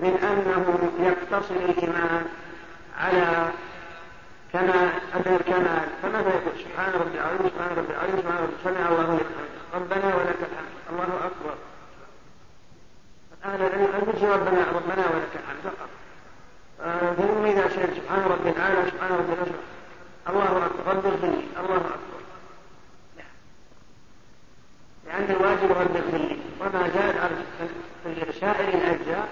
[0.00, 2.22] من أنه يقتصر الإمام
[2.98, 3.48] على
[4.52, 5.88] كما أدنى الكمال.
[6.02, 10.40] فماذا يقول؟ سبحان ربي العظيم سبحان ربي العظيم سبحان ربي سمع الله لمن ربنا ولك
[10.48, 10.74] الحمد.
[10.92, 11.54] الله أكبر.
[13.44, 15.90] أهل العلم أن ربنا ربنا ولك الحمد فقط.
[17.16, 19.60] فهم إذا شهد سبحان ربي الأعلى سبحان ربي الأعلى
[20.28, 20.92] الله أكبر.
[20.92, 21.06] رب
[21.64, 22.19] الله أكبر.
[25.10, 27.14] لأن الواجب رب اغفر لي وما زاد
[28.04, 29.28] في سائر الأجزاء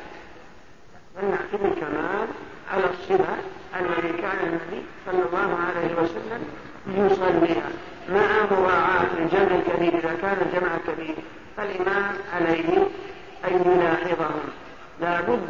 [1.17, 2.29] فلنعتبر الكمال
[2.73, 3.37] على الصفة
[3.81, 6.45] الذي كان النبي صلى الله عليه وسلم
[6.87, 7.71] يصليها
[8.09, 9.99] مع مراعاة الجمع الكبير.
[9.99, 11.15] إذا كان الجمع كبير
[11.57, 12.79] فالإمام عليه
[13.45, 14.49] أن يلاحظهم.
[15.01, 15.49] لابد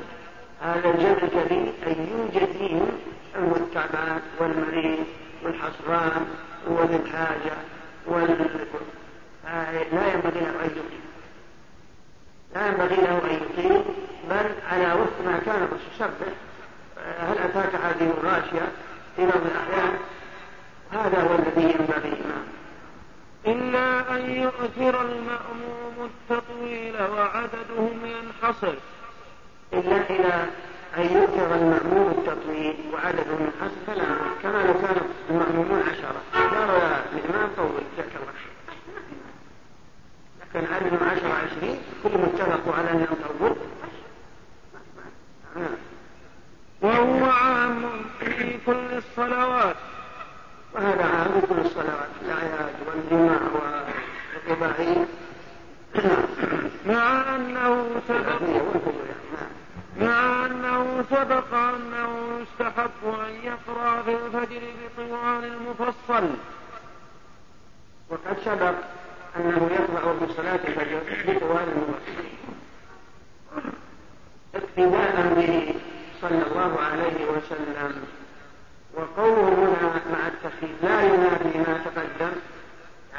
[0.63, 2.89] هذا الجمع الكبير أن يوجد فيهم
[3.37, 4.99] المتعبان والمريض
[5.45, 6.27] والحصران
[6.67, 7.53] وذي الحاجة
[8.07, 8.51] وال...
[9.93, 11.05] لا ينبغي له أن يقيم.
[12.55, 13.85] لا ينبغي له أن يقيم
[14.31, 16.33] بل على وفق ما كان الرسول سبح
[17.21, 18.69] هل أتاك هذه الغاشية
[19.17, 19.95] في بعض الأحيان؟
[20.93, 22.45] هذا هو الذي ينبغي إمام
[23.47, 28.75] إلا أن يؤثر المأموم التطويل وعددهم ينحصر
[29.73, 30.47] إلا إلى
[30.97, 34.05] أن يؤثر المأموم التطويل وعددهم ينحصر فلا
[34.43, 34.97] كما لو كان
[35.31, 36.21] المأمومون عشرة.
[36.55, 37.83] قالوا يا الإمام طول.
[37.97, 38.33] جاك الله
[40.55, 43.57] لكن عددهم عشرة عشرين كلهم اتفقوا على أن يطول
[46.81, 47.83] وهو عام
[48.21, 49.77] في كل الصلوات.
[50.75, 53.39] وهذا عام في كل الصلوات الأعياد والجمع
[54.47, 55.07] والرباعية
[56.87, 58.43] مع أنه سبق
[60.01, 64.61] مع أنه سبق أنه يستحب أن يقرأ في الفجر
[64.99, 66.29] بطوال المفصل.
[68.11, 68.75] وقد سبق
[69.37, 72.29] أنه يقرأ في صلاة الفجر بطوال المفصل
[74.55, 75.75] اقتداء به
[76.21, 78.05] صلى الله عليه وسلم.
[78.95, 82.33] وقوله هنا مع التخفيف لا ينافي ما تقدم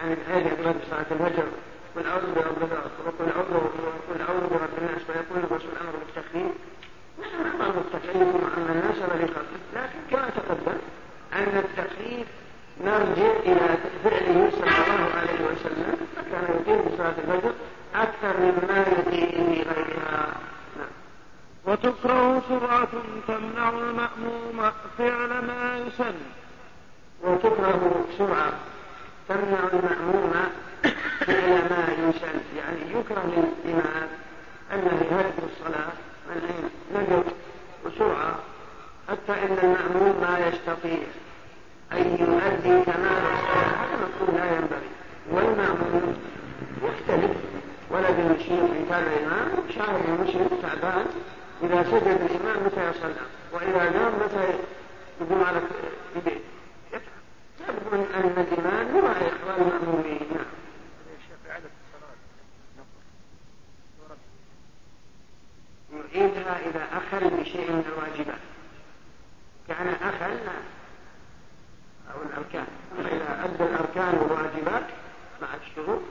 [0.04, 1.48] عن الآية في صلاة الفجر.
[1.96, 5.02] قل أعوذ برب الناس وقل أعوذ وقل أعوذ برب الناس.
[5.10, 6.52] ويقول الرسول أمر بالتخفيف.
[7.20, 10.78] نحن أمر التكليف مع الناس ولخفف لكن كما تقدم
[11.34, 12.28] أن التخفيف
[12.84, 17.54] نرجع إلى فعله صلى الله عليه وسلم فكان يطيل بصلاة الفجر
[17.96, 19.26] أكثر مما في
[19.64, 20.34] غيرها.
[21.66, 22.88] وتكره سرعة
[23.28, 26.16] تمنع المأموم فعل ما يسن.
[27.24, 28.54] وتكره سرعة
[29.30, 30.34] تمنع المأموم
[31.20, 32.40] فعل ما يسن.
[32.58, 34.08] يعني يكره للإمام
[34.74, 35.92] أنه يهدر الصلاة
[36.30, 37.24] من نجر
[37.86, 38.36] وسرعة
[39.10, 41.08] حتى إن المأموم ما يستطيع.
[41.94, 44.90] أن يؤدي كمال الصلاة هذا مفهوم لا ينبغي.
[45.32, 46.18] والمأموم
[46.84, 47.38] يختلف.
[47.90, 51.06] ولد المشير في هذا الإمام شاهد المشير تعبان.
[51.64, 54.54] إذا سجد الإمام متى يصلى؟ وإذا نام متى
[55.22, 55.62] يقوم على
[56.16, 56.40] يديه
[57.70, 60.46] يبدو أن الإمام هو إخوان المأمومين نعم.
[65.94, 68.40] يعيدها إذا أخل بشيء من الواجبات.
[69.68, 70.38] كان أخل
[72.14, 72.68] أو الأركان.
[73.00, 74.88] إذا أدى الأركان والواجبات
[75.42, 76.02] مع الشروط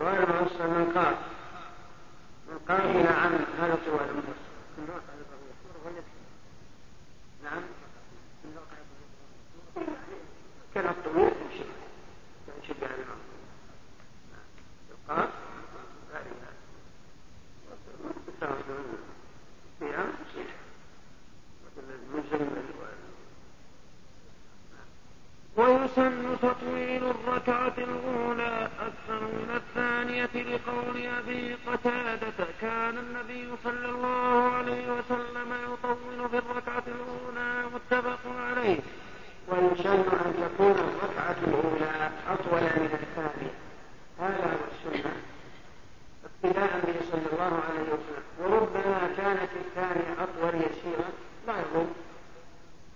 [0.00, 1.16] غير مفصل من قال.
[2.48, 4.46] من قال إلى عن هذا طوال المفصل
[7.44, 7.62] نعم.
[10.74, 11.64] كان الطويل يمشي
[12.62, 13.18] يشبه الإمام
[14.90, 15.45] القاف لا
[22.14, 22.46] ملزم
[25.56, 32.46] ويسن تطويل الركعة الأولى أكثر من الثانية لقول أبي قتادة.
[32.60, 38.78] كان النبي صلى الله عليه وسلم يطول في الركعة الأولى متفق عليه.
[39.48, 43.54] ويسن أن تكون الركعة الأولى أطول من الثانية.
[44.20, 45.12] هذا هو السنة.
[46.44, 48.24] ابتداء به صلى الله عليه وسلم.
[48.40, 50.60] وربما كانت الثانية أطول
[51.46, 51.86] لا يضر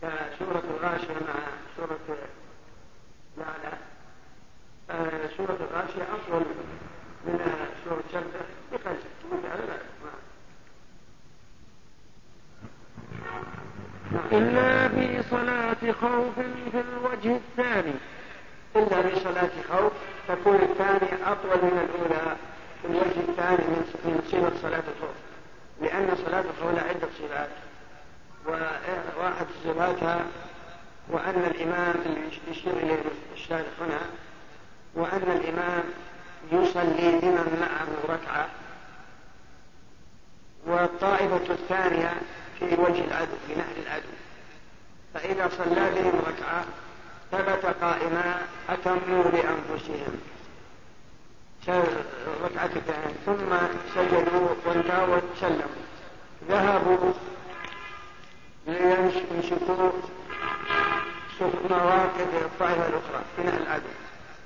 [0.03, 1.35] كسورة الغاشية مع
[1.77, 1.99] سورة
[3.39, 3.73] لا لا
[4.91, 6.45] آه سورة الغاشية أطول
[7.27, 7.53] من
[7.85, 8.41] سورة شدة
[8.73, 9.91] بقلب على ذلك
[14.33, 16.35] إلا في صلاة خوف
[16.73, 17.95] في الوجه الثاني
[18.77, 19.93] إلا في صلاة خوف
[20.29, 22.37] تكون الثانية أطول من الأولى
[22.83, 25.17] في الوجه الثاني من صفة صلاة الخوف
[25.81, 27.51] لأن صلاة الخوف لها عدة صفات
[28.47, 30.25] وواحد صفاتها
[31.09, 32.21] وأن الإمام اللي
[32.51, 33.03] يشير إليه
[33.35, 34.01] الشارح هنا
[34.95, 35.85] وأن الإمام
[36.53, 38.49] يصلي بمن معه ركعة
[40.67, 42.13] والطائفة الثانية
[42.59, 44.09] في وجه العدو في نهر العدو
[45.15, 46.65] فإذا صلى بهم ركعة
[47.33, 50.21] ثبت قائما أتموا لأنفسهم
[52.45, 52.71] ركعة
[53.27, 53.57] ثم
[53.95, 55.85] سجدوا وانتهوا وسلموا
[56.49, 57.13] ذهبوا
[58.67, 59.93] ليمسكوا
[61.71, 63.85] مواقف الطائفة الأخرى في نهر العدو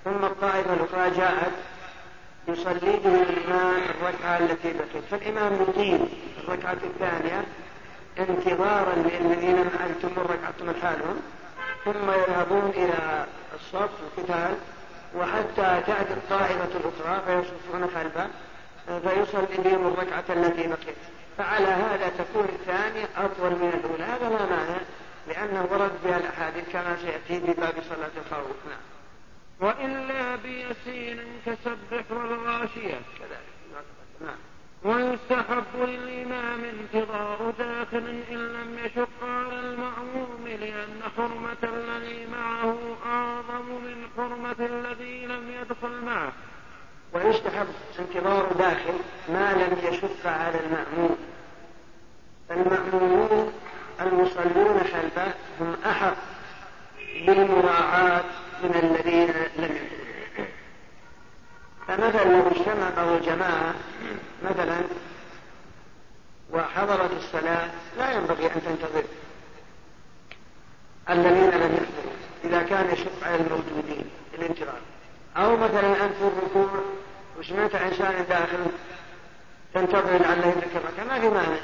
[0.04, 1.52] ثم الطائفة الأخرى جاءت
[2.48, 6.00] يصلي به الإمام الركعة التي بقيت فالإمام يطيل
[6.44, 7.44] الركعة الثانية
[8.18, 11.20] انتظارا للذين أنتم ركعتم لحالهم
[11.84, 14.54] ثم يذهبون إلى الصف القتال
[15.14, 18.28] وحتى تأتي الطائفة الأخرى فيصفون خلفه
[18.86, 20.96] فيصلي بهم الركعة التي بقيت.
[21.38, 24.80] فعلى هذا تكون الثانية أطول من الأولى هذا لا معنى
[25.28, 28.80] لأنه ورد بها الأحاديث كما سيأتي في باب صلاة الخوف نعم.
[29.60, 33.00] وإلا بيسير كسبح والغاشية.
[33.18, 33.84] كذلك.
[34.20, 34.53] نعم.
[34.84, 42.76] ويستحب للإمام انتظار داخل إن لم يشق على المأموم لأن حرمة الذي معه
[43.06, 46.32] أعظم من حرمة الذي لم يدخل معه.
[47.12, 47.66] ويستحب
[47.98, 48.94] انتظار داخل
[49.28, 51.16] ما لم يشق على المأموم.
[52.50, 53.52] المأمومون
[54.00, 56.16] المصلون خلفه هم أحق
[57.26, 58.24] بالمراعاة
[58.62, 60.03] من الذين لم يدخلوا.
[61.88, 63.74] فمثلا لو اجتمع جماعة
[64.42, 64.80] مثلا
[66.52, 69.04] وحضرت الصلاة لا ينبغي أن تنتظر.
[71.10, 72.14] الذين لم يحضروا
[72.44, 74.80] إذا كان يشق على الموجودين الانتظار.
[75.36, 76.70] أو مثلا أنت في الركوع
[77.38, 78.66] وسمعت إنسان داخل
[79.74, 81.58] تنتظر لعله يذكرك ما في مانع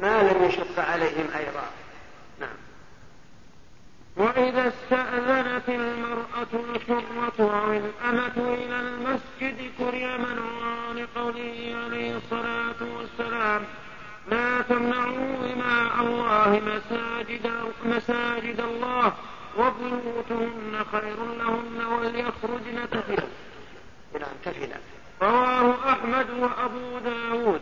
[0.00, 1.64] ما لم يشق عليهم أيضا.
[4.18, 13.62] وإذا استأذنت المرأة الحرة أو الأمة إلى المسجد كري منعها لقوله عليه الصلاة والسلام
[14.30, 17.50] لا تمنعوا إماء الله مساجد
[17.84, 19.12] مساجد الله
[19.58, 23.26] وبيوتهن خير لهن وليخرجن تفلا.
[24.20, 24.76] نعم تفلا.
[25.22, 27.60] رواه أحمد وأبو داود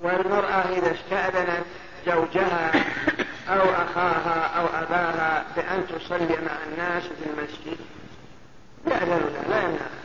[0.00, 1.66] والمرأة إذا استأذنت
[2.06, 2.72] زوجها
[3.50, 7.78] أو أخاها أو أباها بأن تصلي مع الناس في المسجد؟
[8.86, 10.00] يأذن لها لا يمنعها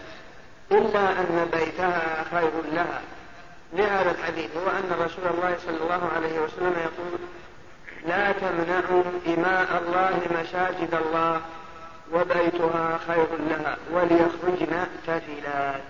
[0.72, 3.02] إلا أن بيتها خير لها.
[3.74, 7.20] لهذا الحديث هو أن رسول الله صلى الله عليه وسلم يقول
[8.08, 11.42] لا تمنعوا إماء الله مساجد الله
[12.14, 15.82] وبيتها خير لها وليخرجن تفلات.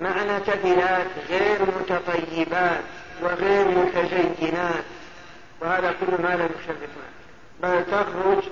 [0.00, 2.80] معنى تفلات غير متطيبات
[3.22, 4.84] وغير متزينات
[5.60, 7.06] وهذا كل ما لم يشرفنا
[7.62, 8.42] بل تخرج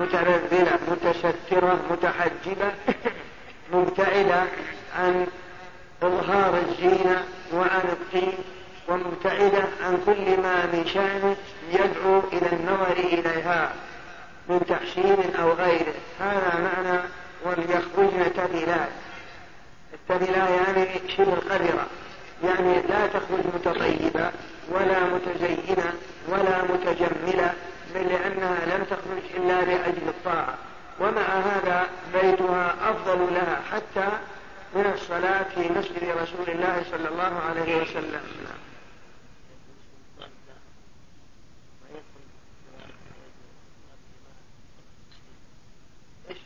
[0.00, 2.72] مترذلة متسترة متحجبة
[3.72, 4.44] مبتعدة
[4.98, 5.26] عن
[6.02, 8.34] إظهار الزينة وعن الطين
[8.88, 11.36] ومبتعدة عن كل ما من شأنه
[11.70, 13.72] يدعو إلى النظر إليها
[14.48, 15.94] من تحسين أو غيره.
[16.20, 17.00] هذا معنى
[17.44, 18.88] وليخرجن تبلات
[19.94, 21.86] التبلات يعني شبه القذرة
[22.46, 24.30] يعني لا تخرج متطيبة
[24.68, 25.92] ولا متزينة
[26.28, 27.54] ولا متجملة
[27.94, 30.54] بل لأنها لم تخرج إلا لأجل الطاعة.
[31.00, 34.08] ومع هذا بيتها أفضل لها حتى
[34.74, 38.20] من الصلاة في مسجد رسول الله صلى الله عليه وسلم.
[46.30, 46.38] إيش؟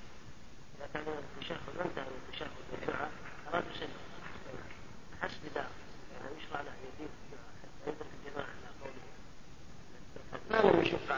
[10.64, 11.12] ما لم يشق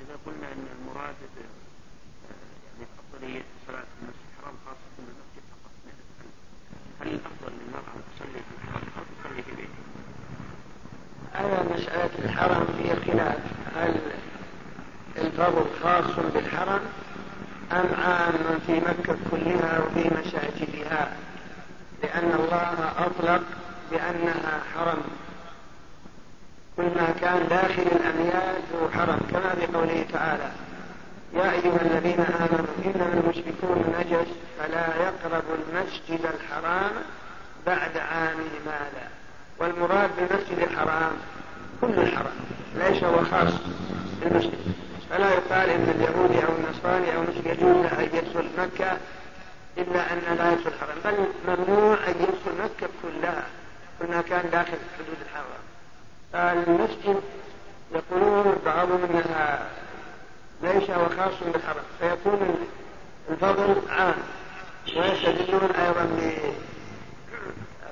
[0.00, 1.14] إذا قلنا أن المراد
[2.66, 5.44] يعني أفضلية صلاة المسجد الحرام خاصة في المسجد
[7.00, 9.84] هل الأفضل أن تصلي في الحرم أو تصلي في بيتها؟
[11.34, 13.38] على مسألة الحرم هي خلاف.
[13.76, 14.00] هل
[15.16, 16.80] الفضل خاص بالحرم
[17.72, 21.12] أم عام في مكة كلها وفي مساجدها
[22.02, 23.42] لأن الله أطلق
[23.90, 25.02] بأنها حرم.
[26.76, 30.50] كل ما كان داخل الأميال هو حرم كما في قوله تعالى
[31.34, 36.90] يا أيها الذين آمنوا إنما المشركون نجس فلا يقربوا المسجد الحرام
[37.66, 39.08] بعد عامهم هذا
[39.58, 41.12] والمراد بالمسجد الحرام
[41.80, 42.34] كل الحرام
[42.74, 43.52] ليس هو خاص
[44.20, 44.58] بالمسجد.
[45.14, 48.98] فلا يقال إن اليهودي أو النصراني أو المسلم يجوز أن يدخل مكة
[49.78, 53.44] إلا أن لا يدخل الحرم بل ممنوع أن يدخل مكة كلها.
[53.98, 55.62] كل ما كان داخل حدود الحرم.
[56.32, 57.20] فالمسجد
[57.94, 59.68] يقولون بعضهم أنها
[60.62, 62.66] ليس هو خاص بالحرم فيكون
[63.30, 64.14] الفضل عام.
[64.96, 66.04] ويستدلون أيضا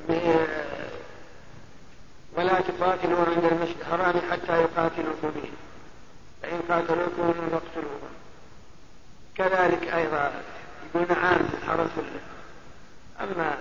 [0.08, 0.12] ب
[2.36, 5.50] ولا تقاتلوا عند المسجد الحرام حتى يقاتلوكم به
[6.52, 8.12] فإن قاتلوكم فاقتلوهم.
[9.34, 10.42] كذلك أيضا
[10.94, 12.20] يقولون عام في الحرم كله
[13.20, 13.56] أما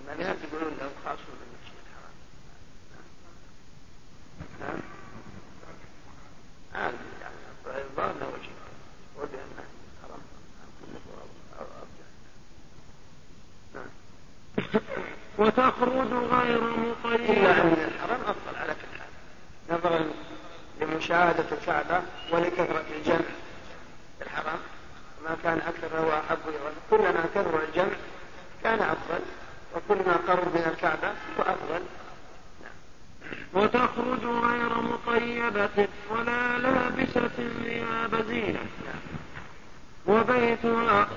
[0.00, 2.14] المذهب يقولون له خاص بالمسجد الحرام.
[4.60, 4.80] نعم
[6.74, 7.34] عام يعني
[7.90, 8.14] الظاهر
[9.16, 9.38] وجه.
[13.74, 13.86] نعم
[15.38, 19.08] وتخرج غير مقيدة إلا أن الحرم أفضل على كل حال.
[19.78, 20.10] نظرا
[20.80, 22.02] لمشاهدة الكعبة
[22.32, 23.28] ولكثرة الجمع.
[24.18, 24.58] في الحرم
[25.24, 26.58] ما كان أكثر فهو أحب إلى
[26.90, 27.96] كلما كثر الجمع
[28.62, 29.20] كان أفضل
[29.74, 31.82] وكلما قرب من الكعبة فأفضل
[33.54, 38.60] وتخرج غير مطيبة ولا لابسة ثياب زينة.
[40.06, 41.08] وبيتها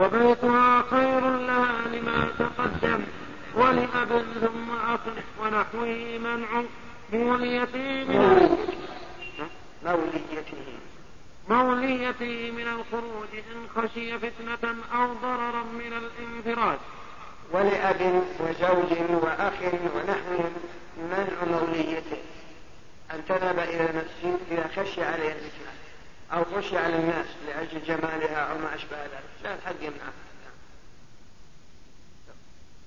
[0.00, 3.04] وبيتها خير لها لما تقدم
[3.54, 5.00] ولأب ثم أخ
[5.40, 6.62] ونحوه منع
[7.12, 8.48] موليته من
[9.84, 10.42] موليته
[11.48, 16.78] موليته من الخروج إن خشي فتنة أو ضررا من الانفراد
[17.52, 19.54] ولأب وزوج وأخ
[19.94, 20.52] ونحوهم
[20.98, 22.22] منع موليته
[23.14, 25.72] أن تذهب إلى المسجد إذا خشي عليه الفتنة.
[26.32, 29.22] أو خشي على الناس لأجل جمالها أو ما أشبه ذلك.
[29.44, 30.12] لا الحق يمنعها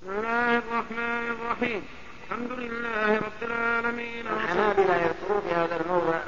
[0.01, 1.87] بسم الله الرحمن الرحيم.
[2.25, 4.27] الحمد لله رب العالمين.
[4.27, 6.19] الحنابلة يذكرون في هذا الموضع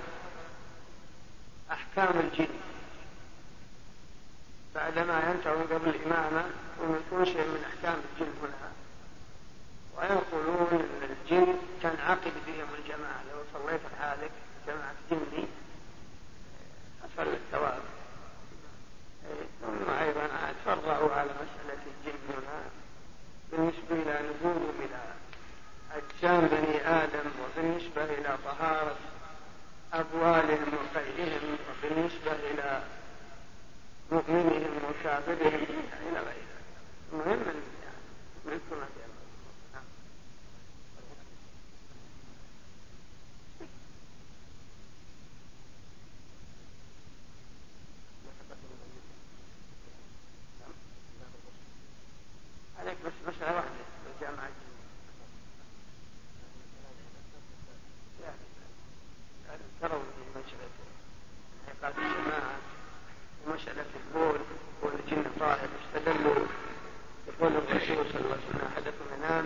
[1.72, 2.48] أحكام الجن.
[4.76, 6.46] بعدما ينتهون قبل الإمامة
[6.80, 8.72] ويكون شيء من أحكام الجن هنا.
[9.98, 13.22] ويقولون أن الجن تنعقد بهم الجماعة.
[13.32, 14.32] لو صليت حالك
[14.68, 15.48] جماعة جني
[17.18, 17.82] أصل الثواب.
[19.62, 20.30] ثم أيضا
[20.66, 22.64] فرعوا على مسألة الجن هنا.
[23.52, 25.14] بالنسبة إلى نزولهم إلى
[25.92, 28.96] أجسام بني آدم وبالنسبة إلى طهارة
[29.94, 32.82] أبوالهم وخيرهم وبالنسبة إلى
[34.12, 35.66] مؤمنهم وكافرهم
[36.10, 36.44] إلى غير ذلك
[37.14, 37.40] المهم
[38.46, 38.60] من
[38.96, 39.03] يعني
[52.84, 53.70] عليك بس مسألة واحدة
[54.16, 54.50] الجامعة
[59.48, 60.70] يعني في مسألة
[61.68, 62.58] انعقاد الجماعة
[63.48, 64.40] ومسألة البول
[64.82, 66.46] والجن طاهر استدلوا
[67.28, 69.46] بقول الرسول صلى الله عليه وسلم أحدكم ينام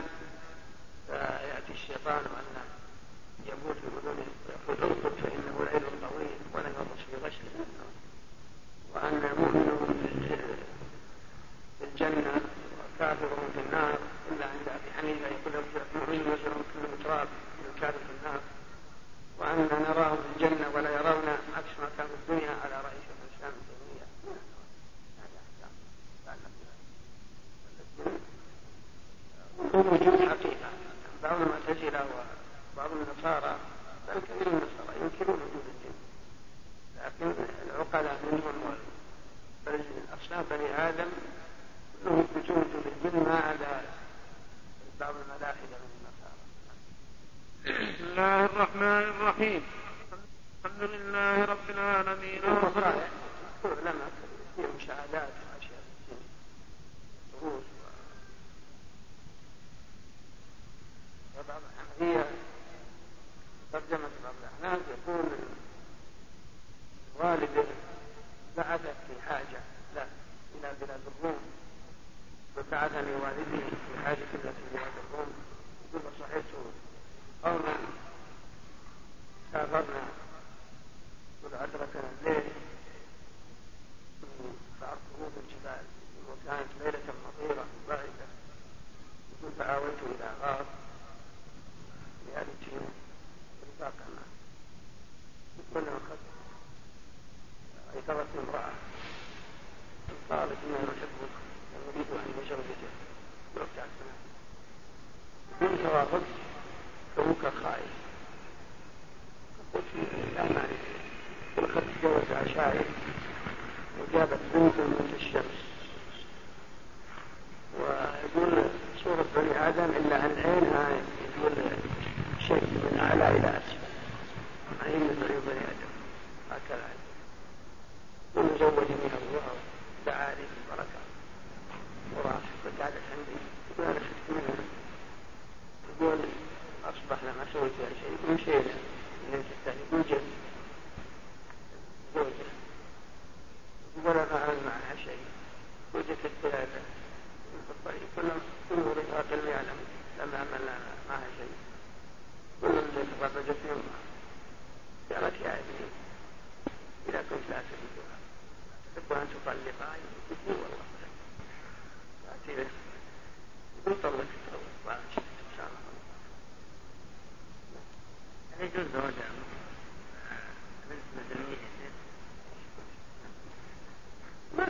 [174.58, 174.66] ما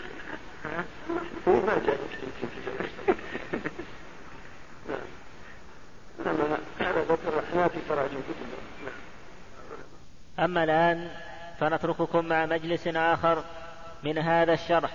[1.48, 1.98] ما جاء
[4.90, 5.00] نعم.
[6.20, 8.48] انما هذا ذكر ما في تراجم كتب
[8.86, 8.94] نعم
[10.40, 11.10] أما الآن
[11.60, 13.44] فنترككم مع مجلس آخر
[14.04, 14.92] من هذا الشرح.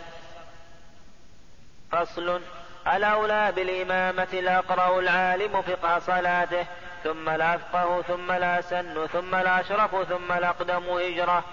[1.93, 2.41] فصل
[2.87, 6.67] الأولى بالإمامة الأقرأ العالم فقه صلاته.
[7.05, 11.45] ثم الأفقه ثم الأسن ثم الأشرف ثم الأقدم هجرة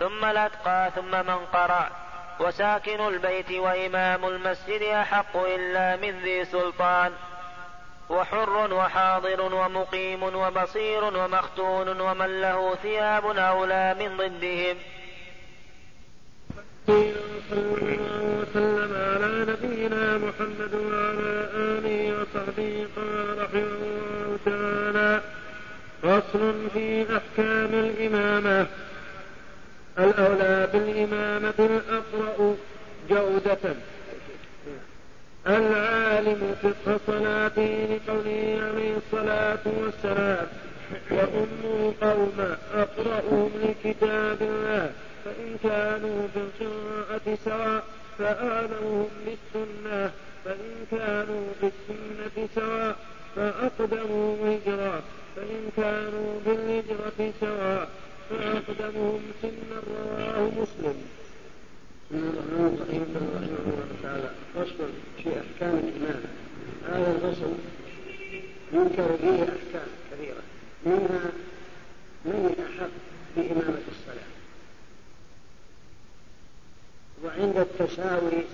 [0.00, 1.90] ثم الأتقى ثم من قرأ.
[2.40, 7.12] وساكن البيت وإمام المسجد أحق إلا من ذي سلطان.
[8.08, 14.76] وحر وحاضر ومقيم وبصير ومختون ومن له ثياب أولى من ضدهم.
[16.88, 24.15] الله وسلم على نبينا محمد وعلى آله وصحبه قال رحمه الله
[24.46, 25.20] تعالى
[26.02, 28.66] فصل في أحكام الإمامة.
[29.98, 32.56] الأولى بالإمامة الأقرأ
[33.10, 33.74] جودة.
[35.46, 40.46] العالم فقه صلاته لقوله عليه الصلاة والسلام.
[41.10, 44.90] وأم القوم أقرأهم لكتاب الله.
[45.24, 47.84] فإن كانوا بالقراءة سواء
[48.18, 50.10] فأعلمهم بالسنة.
[50.44, 52.96] فإن كانوا بالسنة سواء
[53.36, 55.02] فأقدمهم هجرة
[55.36, 57.90] فإن كانوا بالهجرة سواء
[58.30, 60.96] فأقدمهم سنا رواه مسلم.
[62.10, 66.22] بسم الله الرحمن الرحيم رحمه الله تعالى فصل في أحكام الامام
[66.88, 67.52] هذا الفصل
[68.72, 70.42] ينكر فيه أحكام كثيرة.
[70.86, 71.30] منها
[72.24, 72.90] من أحق
[73.36, 74.30] بإمامة الصلاة.
[77.24, 78.44] وعند التساوي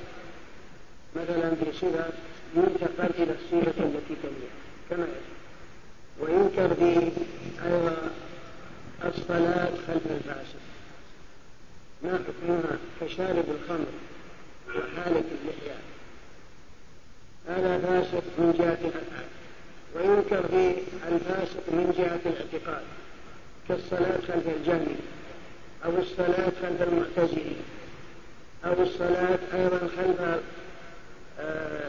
[1.16, 2.12] مثلا في صفة
[2.56, 4.61] ينتقل إلى الصفه التي تليها.
[6.20, 7.10] وينكر فيه
[7.66, 7.96] أيضا
[9.04, 10.62] الصلاة خلف الفاسد
[12.02, 13.86] ما حكمها كشارب الخمر
[14.68, 15.76] وحالة اللحية؟
[17.48, 19.26] هذا فاسق من جهة الأفعال.
[19.94, 20.74] وينكر في
[21.08, 22.84] الفاسق من جهة الاعتقاد
[23.68, 24.96] كالصلاة خلف الجهمي
[25.84, 27.56] أو الصلاة خلف المعتزلي
[28.64, 30.40] أو الصلاة أيضا خلف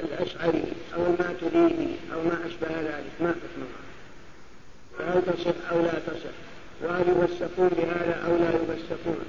[0.03, 0.63] الأشعري
[0.95, 3.83] أو الماتريدي أو ما أشبه ذلك ما حكمها
[4.97, 6.35] فهل تصح أو لا تصح؟
[6.83, 9.25] وهل يوسقون بهذا أو لا يوسقون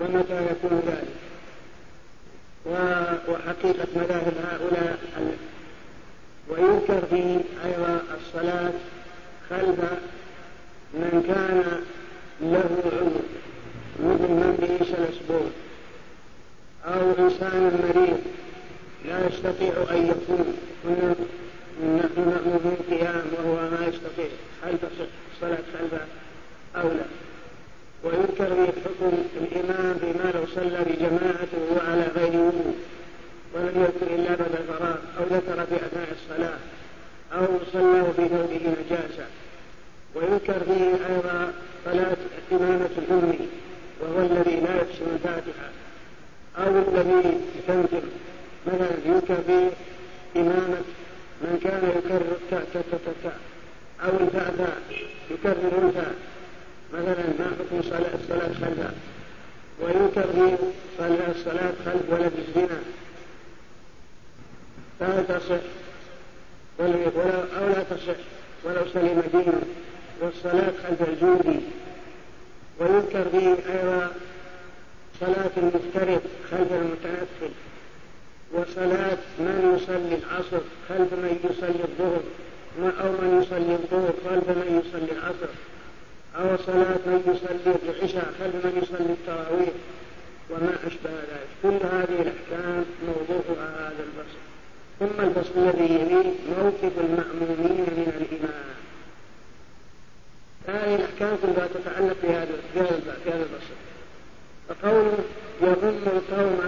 [0.00, 1.14] ومتى يكون ذلك؟
[3.28, 4.98] وحقيقة مذاهب هؤلاء
[6.48, 8.72] وينكر فيه أيضا الصلاة
[9.50, 9.78] خلف
[10.94, 11.82] من كان
[12.40, 13.20] له عذر
[14.00, 15.50] مثل من به سلسبور
[16.84, 18.20] أو إنسان مريض.
[19.08, 20.56] لا يستطيع أن يكون.
[21.82, 24.30] نحن نأمر بالقيام وهو ما يستطيع.
[24.64, 26.04] هل تصح الصلاة خلفه
[26.76, 27.04] أو لا؟
[28.04, 32.74] ويذكر في حكم الإمام بما لو صلى بجماعة وهو على غير وضوء
[33.54, 36.58] ولم يذكر إلا بعد الفراغ أو ذكر في أثناء الصلاة
[37.32, 39.26] أو صلى في ثوبه نجاسة.
[40.14, 41.52] ويذكر فيه أيضا
[41.84, 42.16] صلاة
[42.52, 43.34] إمامة الأم
[44.00, 45.68] وهو الذي لا يحسن الفاتحة
[46.58, 48.08] أو الذي يتمتم
[48.66, 49.70] مثلا فيه
[50.36, 50.82] إمامة
[51.42, 53.32] من كان يكرر تا تا تا تا
[54.04, 54.78] أو الفاء
[55.30, 56.14] يكرر الفاء
[56.92, 58.90] مثلا ما حكم صلاة الصلاة خلفه
[59.80, 60.56] وينكر في
[60.98, 62.78] صلاة الصلاة خلف ولد الزنا
[65.00, 65.62] فهل تصح؟
[66.78, 66.94] ولو
[67.58, 68.16] أو لا تصح
[68.64, 69.62] ولو سلم دينه
[70.20, 71.60] والصلاة خلف الجودي
[72.80, 74.10] وينكر به أيضا
[75.20, 77.50] صلاة المفترض خلف المتنفل
[78.52, 82.22] وصلاة من يصلي العصر خلف من يصلي الظهر
[83.00, 85.52] أو من يصلي الظهر خلف من يصلي العصر.
[86.36, 89.74] أو صلاة من يصلي العشاء خلف من يصلي التراويح.
[90.50, 91.48] وما أشبه ذلك.
[91.62, 94.42] كل هذه الأحكام موضوعها هذا الفصل
[95.00, 98.72] ثم الفصل الذي يليه موقف المأمومين من الإمام
[100.68, 102.54] هذه الأحكام كلها تتعلق بهذا
[103.26, 103.74] الفصل
[104.68, 105.18] فقوله
[105.62, 106.60] يظن القوم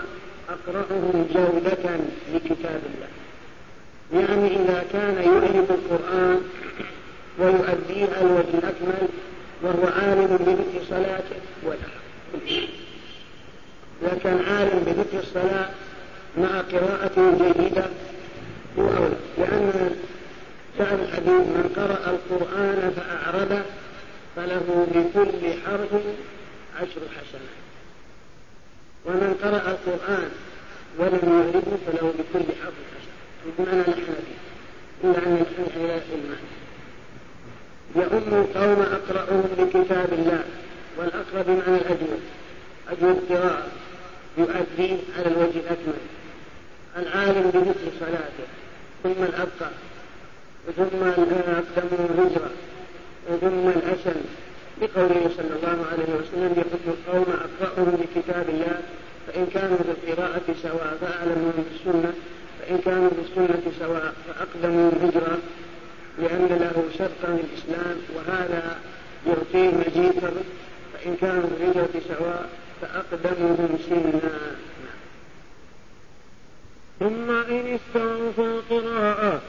[0.48, 1.96] أقرأهم جودة
[2.34, 3.08] لكتاب الله.
[4.12, 6.40] يعني إذا كان يعرف القرآن
[7.38, 9.08] ويؤديه على الوجه الأكمل
[9.62, 11.76] وهو عالم بذكر صلاته ولا.
[14.02, 15.68] إذا كان عالم بذكر الصلاة
[16.38, 17.84] مع قراءة جيدة
[18.78, 19.16] هو أولى.
[19.38, 19.96] لأن
[20.78, 23.62] شعر الحديث من قرأ القرآن فأعرض
[24.36, 26.02] فله بكل حرف
[26.76, 27.63] عشر حسنات.
[29.06, 30.30] ومن قرأ القرآن
[30.98, 34.14] ولم يعرفه فله بكل حرف حسنة بمعنى نحن
[35.04, 36.54] إلا أن نحن إلى المعنى
[37.96, 40.44] يؤم القوم أقرأهم لكتاب الله
[40.98, 42.20] والأقرب بمعنى الأجود
[42.90, 43.66] أجود قراءة
[44.38, 46.00] يؤدي على الوجه الأكمل.
[46.96, 48.46] العالم بمثل صلاته
[49.02, 49.70] ثم الأبقى
[50.76, 52.50] ثم الأقدم الهجرة
[53.40, 54.20] ثم الأسن
[54.80, 58.80] بقوله صلى الله عليه وسلم يحب القوم أقرأهم لكتاب الله
[59.26, 62.12] فإن كانوا بالقراءة سواء فأعلمهم بالسنة
[62.60, 65.38] فإن كانوا بالسنة سواء فأقدموا الهجرة
[66.18, 68.78] لأن له سبقا الإسلام وهذا
[69.26, 70.20] يعطيه مزيد
[70.94, 72.48] فإن كانوا بالهجرة سواء
[72.80, 74.30] فأقدمهم سنا
[77.00, 79.40] ثم إن استووا في القراءة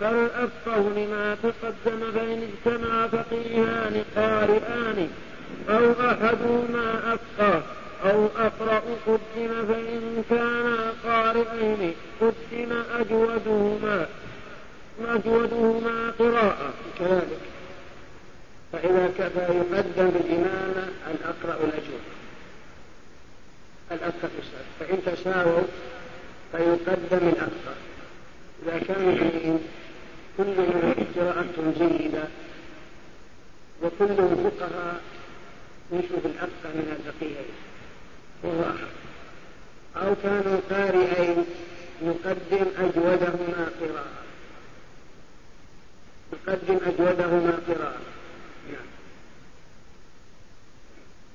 [0.00, 5.08] فالأفقه لما تقدم فإن اجتمع فقيهان قارئان
[5.68, 7.62] أو أحدهما أفقه
[8.04, 14.06] أو أقرأ قدم فإن كانا قارئين قدم أجودهما
[15.08, 16.72] أجودهما قراءة.
[16.98, 17.40] كذلك.
[18.72, 22.00] فإذا كفى يقدم بالإمامة الأقرأ الأجود.
[23.92, 24.30] الأفقه
[24.80, 25.62] فإن تساووا
[26.52, 27.74] فيقدم الأفقه
[28.62, 29.60] إذا كان الاثنين
[30.36, 32.24] كلهم قراءتهم جيدة
[33.82, 35.00] وكلهم فقهاء
[35.92, 37.54] نشوف الأفقه من الفقيهين
[38.42, 39.04] وهو أحد
[39.96, 41.44] أو كانوا قارئين
[42.02, 44.24] نقدم أجودهما قراءة.
[46.32, 48.00] نقدم أجودهما قراءة.
[48.72, 48.86] نعم.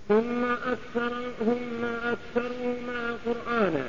[0.10, 3.88] ثم أكثر ثم أكثرهما قرآنا.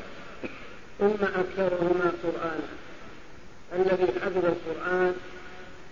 [0.99, 2.90] ثم أكثرهما قرآنا.
[3.73, 5.15] الذي حفظ القرآن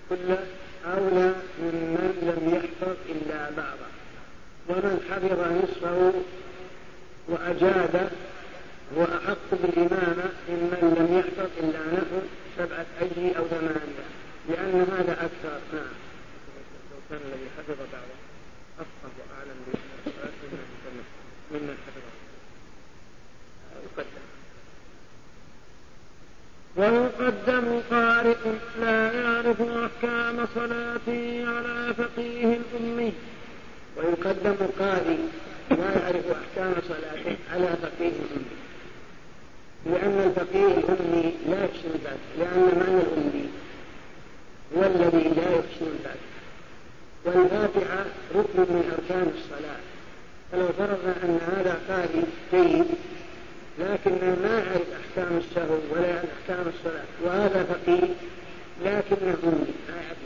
[0.09, 0.47] كله
[0.87, 3.89] أولى ممن لم يحفظ إلا بعضه.
[4.69, 6.13] ومن حفظ نصفه
[7.29, 8.11] وأجاد
[8.97, 12.19] هو أحق بالإمامة ممن لم يحفظ إلا نحو
[12.59, 14.07] سبعة أجل أو ثمانية.
[14.49, 15.61] لأن هذا أكثر.
[15.73, 15.95] نعم.
[16.91, 18.19] لو كان الذي حفظ بعضه.
[18.79, 20.33] أفقه وأعلم بالصلاة
[21.53, 22.03] ممن حفظ
[23.85, 24.28] يقدم.
[26.79, 28.37] ويقدم قارئ
[28.81, 33.13] لا يعرف أحكام صلاته على فقيه أمي
[33.97, 35.19] ويقدم قارئ
[35.71, 38.59] لا يعرف أحكام صلاته على فقيه أمي
[39.87, 43.49] لأن الفقيه الأمي لا يحسن ذلك لأن معنى الأمي؟
[44.77, 46.29] هو الذي لا يحسن ذلك
[47.25, 49.81] والفاتحة ركن من أركان الصلاة.
[50.53, 52.23] فلو فرضنا أن هذا قارئ
[52.53, 52.87] جيد
[53.81, 58.09] لكنه ما يعرف أحكام السهو ولا أحكام الصلاة وهذا فقيه
[58.85, 59.39] لكنه
[59.89, 60.19] ما يعرف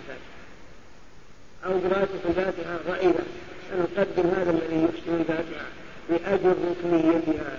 [1.66, 3.24] أو دراسة الفاتحة ضئيلة
[3.70, 5.66] سنقدم هذا الذي يحسن الفاتحة
[6.08, 6.54] بأجر
[6.84, 7.58] ركنيتها.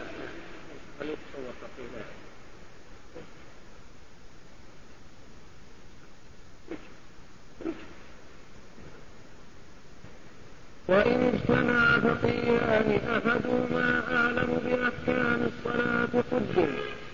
[10.88, 16.74] وإن اجتمع فقيهان أحدهما أعلم بأحكام الصلاة قدم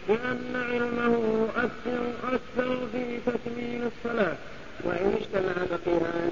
[0.09, 4.35] لأن علمه يؤثر أكثر في تكميل الصلاة.
[4.83, 6.31] وإن اجتمع فقيهان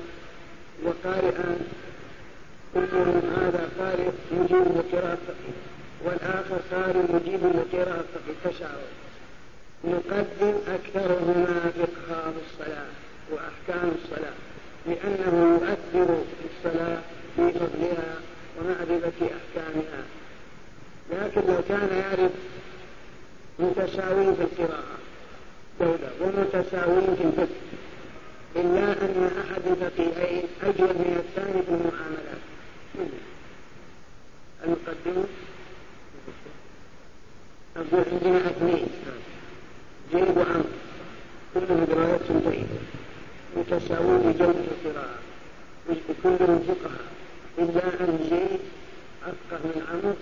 [0.83, 1.59] وقارئان
[2.73, 5.17] كلهم هذا قارئ مجيب لقراءة
[6.05, 8.51] والآخر قارئ مجيب لقراءة فقيه.
[8.51, 8.81] تشعر
[9.83, 12.89] نقدم أكثرهما فقها الصلاة
[13.31, 14.33] وأحكام الصلاة
[14.85, 17.01] لأنه يؤثر في الصلاة
[17.37, 18.15] في فضلها
[18.59, 20.03] ومعرفة أحكامها.
[21.11, 22.31] لكن لو كان يعرف
[23.59, 24.97] متساوي في القراءة
[25.81, 27.47] جودة ومتساوي في الفقه
[28.55, 32.41] إلا أن أحد الفقيهين أجود من الثاني في المعاملات
[34.63, 35.25] المقدمة
[37.77, 38.87] أقول عندنا اثنين
[40.11, 40.63] جيد وعمر
[41.53, 42.67] كلهم روايات جيدة
[43.57, 45.17] بتساوي جودة القراءة.
[46.23, 47.07] كلهم فقهاء.
[47.57, 48.59] إلا أن زيد
[49.23, 50.15] أفقه من عمرو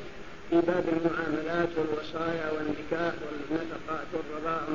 [0.49, 4.67] في باب المعاملات والوصايا والنكاح والنفقات والرضاعة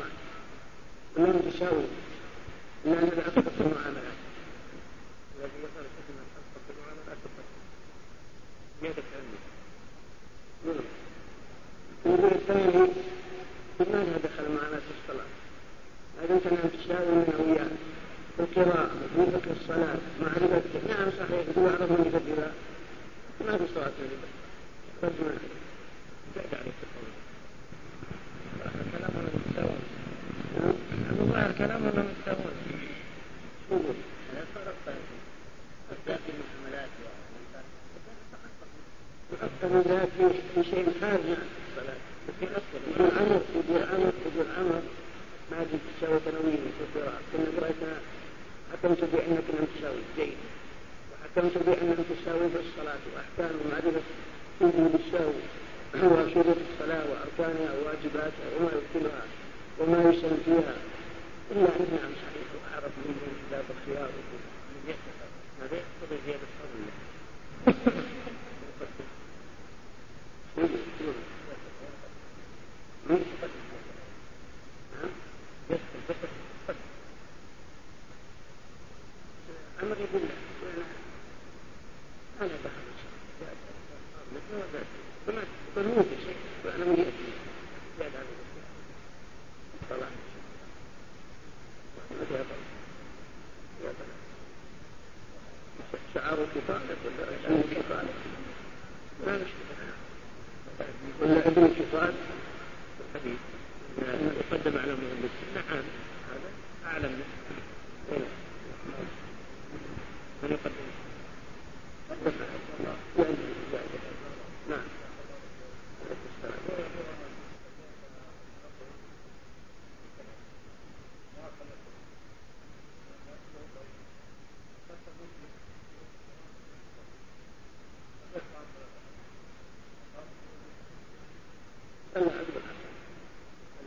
[1.16, 1.84] كلهم تساوي
[2.84, 4.18] إلا أن أفقه في المعاملات
[5.38, 7.18] الذي يظهر كلمة أفقه في المعاملات
[8.82, 9.40] زيادة علمه
[12.06, 12.88] الأمر الثاني
[13.80, 14.44] لماذا دخل
[14.80, 15.26] في الصلاة؟
[16.22, 17.70] هذا أنت أن تساوي من وياه
[18.40, 22.42] القراءة فكر الصلاة معرفة نعم صحيح يقول أعرف من يبدل
[23.46, 24.28] ما في صلاة الربا
[25.02, 25.32] قد ما
[26.34, 27.10] زاد عليك القول
[28.92, 29.76] كلامنا مستوى
[31.20, 32.52] الظاهر كلامنا مستوى
[33.68, 33.96] شو يقول؟
[34.34, 34.74] لا فرق
[36.06, 36.88] في المحملات
[39.42, 41.24] أكثر من ذلك في شيء خارج
[42.42, 44.82] يقول عمر يقول عمر يقول عمر
[45.50, 47.20] ما أدري تساوي تنوين في القراءة.
[47.32, 48.00] كنا قرأتنا
[48.72, 50.38] حكمت بأنك لم تساوي جيد
[51.12, 54.02] وحكمت بأنك تساوي في الصلاة وأحكام ومعرفة
[54.60, 55.32] وجود السهو
[55.94, 59.22] وشروط الصلاة وأركانها وواجباتها وما يبطلها
[59.78, 60.76] وما يسلم فيها.
[61.50, 63.14] إلا أن نعم صحيح وأعرف من
[63.48, 64.10] كتاب الخيار.
[65.60, 66.84] هذا يقتضي زيادة فضل
[79.82, 80.22] أمر يقول
[82.40, 82.48] أنا
[85.26, 85.42] فما
[85.76, 87.30] فمو في شيء وأنا من يأتي
[96.14, 98.14] شعار كفالة ولا شعار كفالة
[99.26, 99.86] لا مشكلة
[101.20, 102.14] ولا ابن كفال
[103.14, 103.38] الحديث
[104.40, 105.82] يقدم على مهندس نعم
[106.30, 106.50] هذا
[106.86, 107.12] أعلم.
[108.12, 108.24] منه
[110.42, 110.90] من يقدم
[112.84, 112.96] نعم.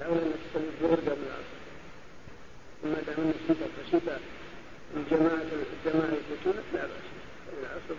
[0.01, 1.59] الأولى أن تصلي الظهر قبل العصر
[2.83, 4.21] وما دام أنك شتاء فشتاء
[4.97, 5.42] الجماعة
[6.43, 7.97] يفوتونك لا بأس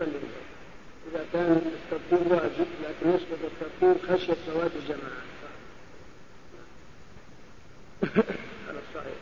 [0.00, 0.20] صلي
[1.12, 5.24] إذا كان الترتيب واجب لكن يسقط الترتيب خشية فوات الجماعة
[8.68, 9.16] على الصحيح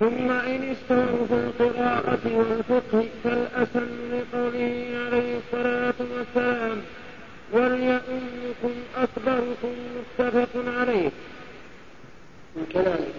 [0.00, 6.82] ثم إن استووا في القراءة والفقه فالأسن لقوله عليه الصلاة والسلام
[7.52, 11.10] وليؤمكم أكبركم متفق عليه.
[12.56, 13.14] من كذلك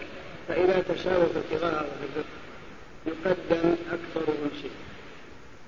[0.48, 0.82] فإذا
[1.28, 2.43] في القراءة وفي الفقه
[3.06, 4.72] يقدم أكبرهم شيء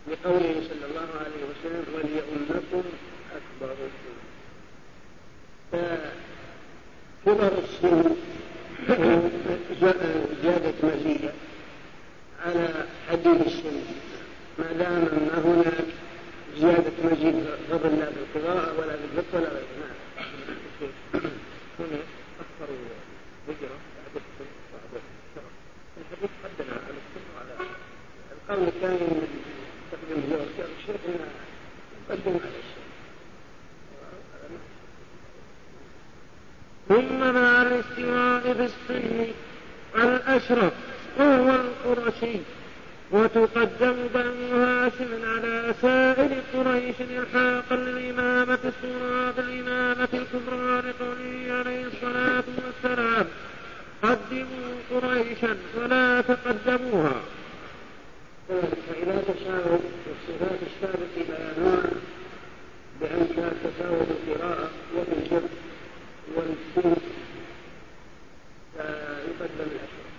[0.08, 2.84] لقوله صلى الله عليه وسلم وليؤمكم
[3.36, 3.92] أكبركم
[5.72, 8.16] فكبر السن
[10.44, 11.34] زيادة مزية
[12.46, 13.82] على حديث السن
[14.60, 15.86] ما دام أن هناك
[16.58, 19.96] زيادة مزيد فضل لا في القراءة ولا في الفقه ولا غيره نعم
[21.80, 22.00] هنا
[22.40, 22.70] أكثر
[23.48, 23.78] هجرة
[24.74, 25.02] بعد
[25.98, 26.55] الحديث وعلى
[28.48, 30.24] تقديم
[30.80, 31.28] الشيخ أنه
[32.10, 32.86] يقدم على السن
[36.90, 39.28] ثم مع الاستواء بالسن
[39.96, 40.74] الأشرف
[41.18, 42.38] وهو القرشي.
[43.12, 53.26] وتقدم بنو هاشم على سائر قريش إلحاقا للإمامة الصغرى بالإمامة الكبرى لقوله عليه الصلاة والسلام.
[54.04, 57.22] قدموا قريشا ولا تقدموها.
[58.48, 59.80] فإذا تساووا
[60.12, 61.84] الصفات السابقة بيانها
[63.02, 65.48] بأن كان تساوى القراءة وفي الجر
[66.36, 66.96] والسن
[68.78, 70.12] فيقدم الأشرف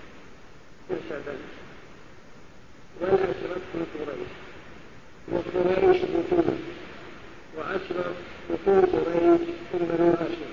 [0.91, 1.37] إرشادا
[3.01, 4.33] والأشرف من قريش
[5.33, 6.59] وقريش بطون
[7.57, 8.17] وأشرف
[8.51, 9.41] بطون قريش
[9.75, 10.51] من بنو هاشم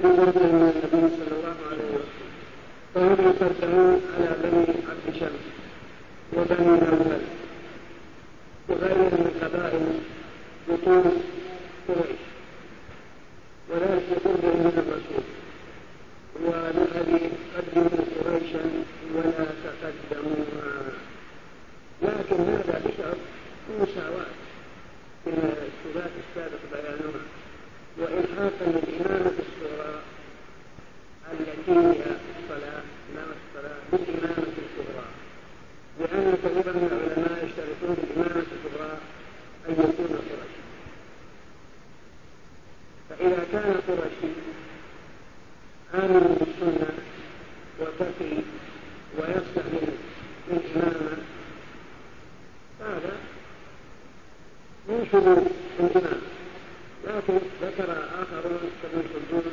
[0.00, 2.32] من قبل النبي صلى الله عليه وسلم
[2.94, 5.44] فهم يقدمون على بني عبد شمس
[6.32, 7.20] وبني نوفل
[8.68, 9.84] وغيرهم من قبائل
[10.68, 11.22] بطون
[11.88, 12.20] قريش
[13.70, 15.24] وذلك بقربهم من الرسول
[16.44, 18.62] ولأبي قدموا قريشا
[19.14, 20.92] ولا تقدموها
[22.02, 23.18] لكن هذا بشرط
[23.80, 24.32] مساواة
[25.24, 27.22] في الصفات السابق بيانها
[27.98, 30.00] وإلحاقا للإمامة الصغرى
[31.32, 32.04] التي هي
[32.38, 32.82] الصلاة
[33.12, 35.04] إمامة الصلاة والسيد أيضا
[36.00, 38.98] لأن كثيرا من العلماء يشترطون الإمامة الكبرى
[39.68, 40.62] أن يكون قرشي.
[43.10, 44.32] فإذا كان قرشي
[45.94, 46.92] آمن بالسنة
[47.80, 48.34] وتقي
[49.18, 49.66] ويصلح
[50.48, 51.18] للإمامة
[52.80, 53.16] هذا
[54.88, 55.46] من شروط
[55.80, 56.20] الإمامة
[57.06, 57.92] لكن ذكر
[58.22, 59.52] آخرون كابن خلدون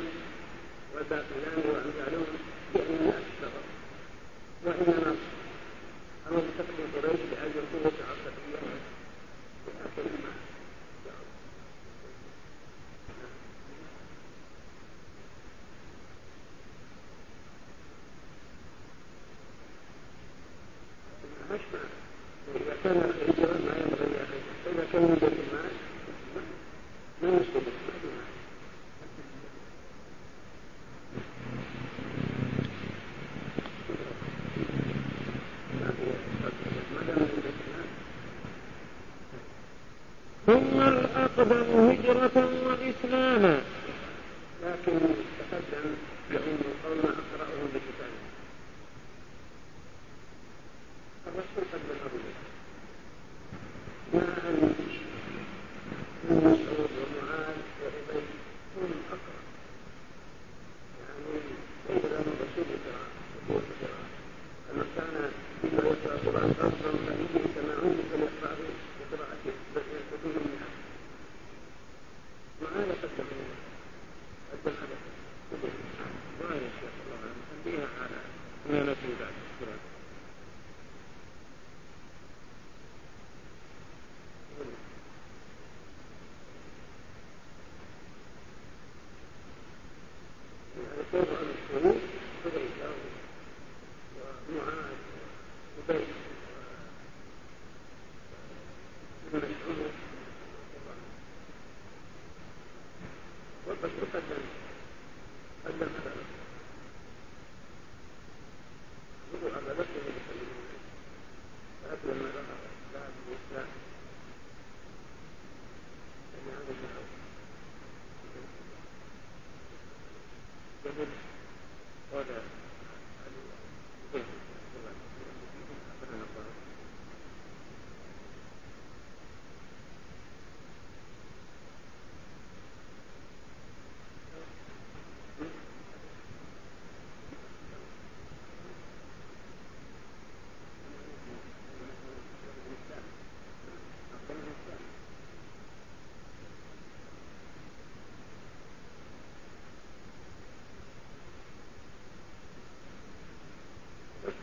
[0.94, 2.26] والباقلاني وأمثالهم
[2.74, 3.66] بأن لا تشترط
[4.64, 5.14] وإنما
[43.04, 43.55] الإسلام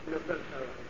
[0.08, 0.83] نبهت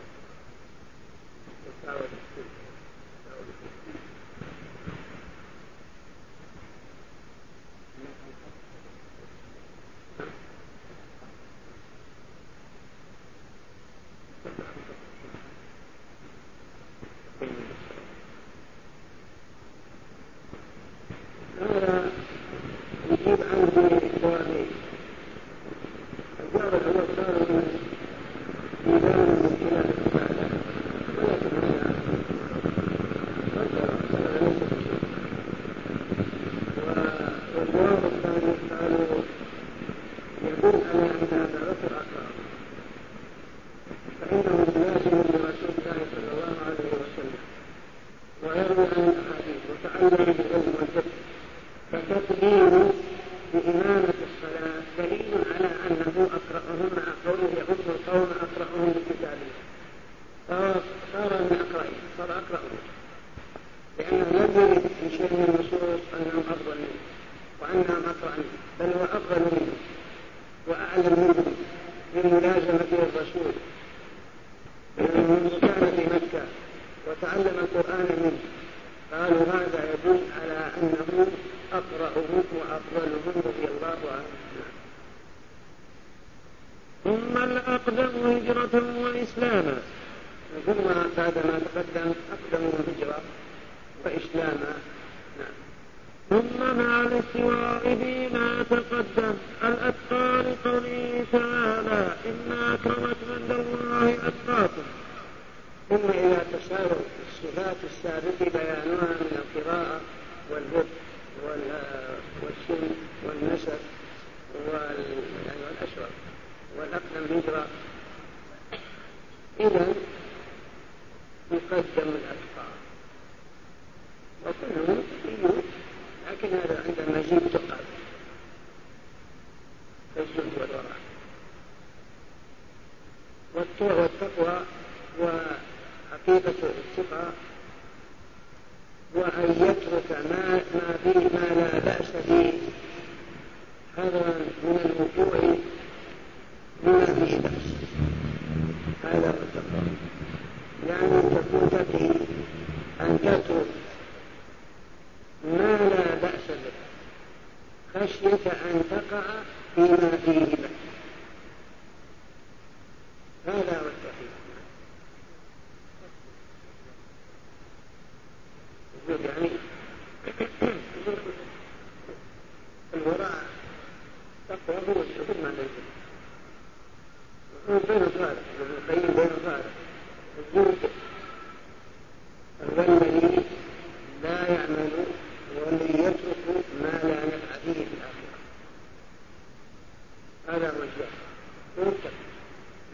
[190.55, 191.91] على وجهه.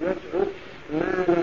[0.01, 0.51] يترك
[0.93, 1.40] ما لا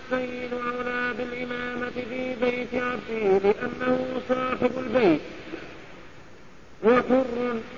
[0.00, 5.20] السيد أولى بالإمامة في بيت عبده لأنه صاحب البيت
[6.84, 7.24] وحر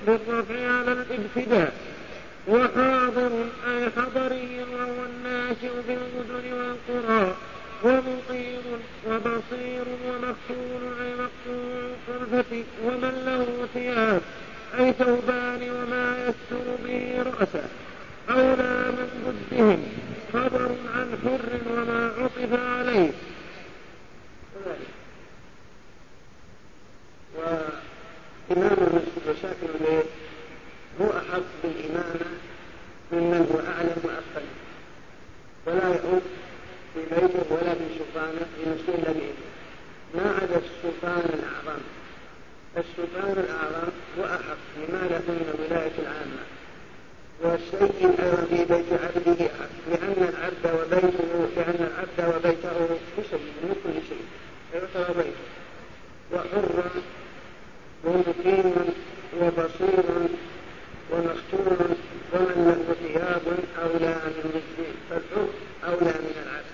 [0.07, 1.75] بالرفع على الابتداء
[2.49, 3.31] وحاضر
[3.69, 7.35] أي حضري وهو الناشئ بالأذن والقرى
[7.85, 8.61] ومطير
[9.09, 14.21] وبصير ومكسور أي مكسور القرفة ومن له ثياب
[14.79, 17.65] أي ثوبان وما يستر به رأسه
[18.31, 19.83] أولى من ضدهم
[20.33, 23.11] خبر عن حر وما عطف عليه.
[27.37, 28.77] وإمام
[29.27, 30.03] المشاكل
[31.01, 32.27] هو أحق بالإمامة
[33.13, 34.47] ممن هو أعلم وأقل.
[35.67, 36.23] ولا يعود
[36.97, 39.33] ببيته ولا بسلطانه لنفسه إلا بإذنه.
[40.15, 41.81] ما عدا السلطان الأعظم.
[42.77, 43.89] السلطان الأعظم
[44.19, 46.43] هو أحق لماذا؟ من الولاية العامة.
[47.43, 49.51] في بيت عبده
[49.91, 52.89] لأن العبد وبيته لأن العبد وبيته
[53.19, 54.25] بسيد من كل شيء.
[54.73, 55.47] فيعتبر بيته.
[56.33, 56.91] وحر
[58.05, 58.75] ومقيم
[59.41, 60.05] وبصير
[61.11, 61.97] ومختون
[62.33, 64.63] ومن له ثياب أولى من
[65.11, 65.49] فالحر
[65.85, 66.73] أولى من العبد.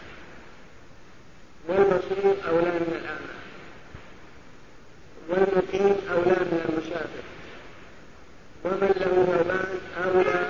[1.69, 3.39] والبصير أولى من الأعمى.
[5.29, 7.38] والمقيم أولى من المسافر
[8.65, 10.47] ومن له ثوبان أولى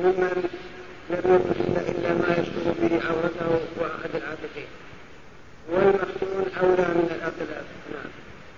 [0.00, 0.48] ممن
[1.10, 4.66] لم يكن إلا ما يستر به عورته وأحد العاتقين
[5.68, 8.48] والمختون أولى من أو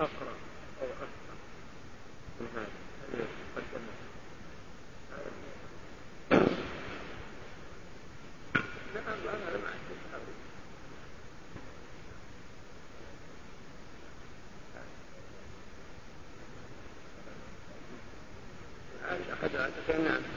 [0.00, 0.34] أقرأ
[0.80, 1.36] أو أكثر.
[2.40, 2.68] من هذا
[3.12, 3.84] هل يقدم
[8.94, 9.80] لا أنا ما
[19.32, 20.29] أحد عاتقين نعم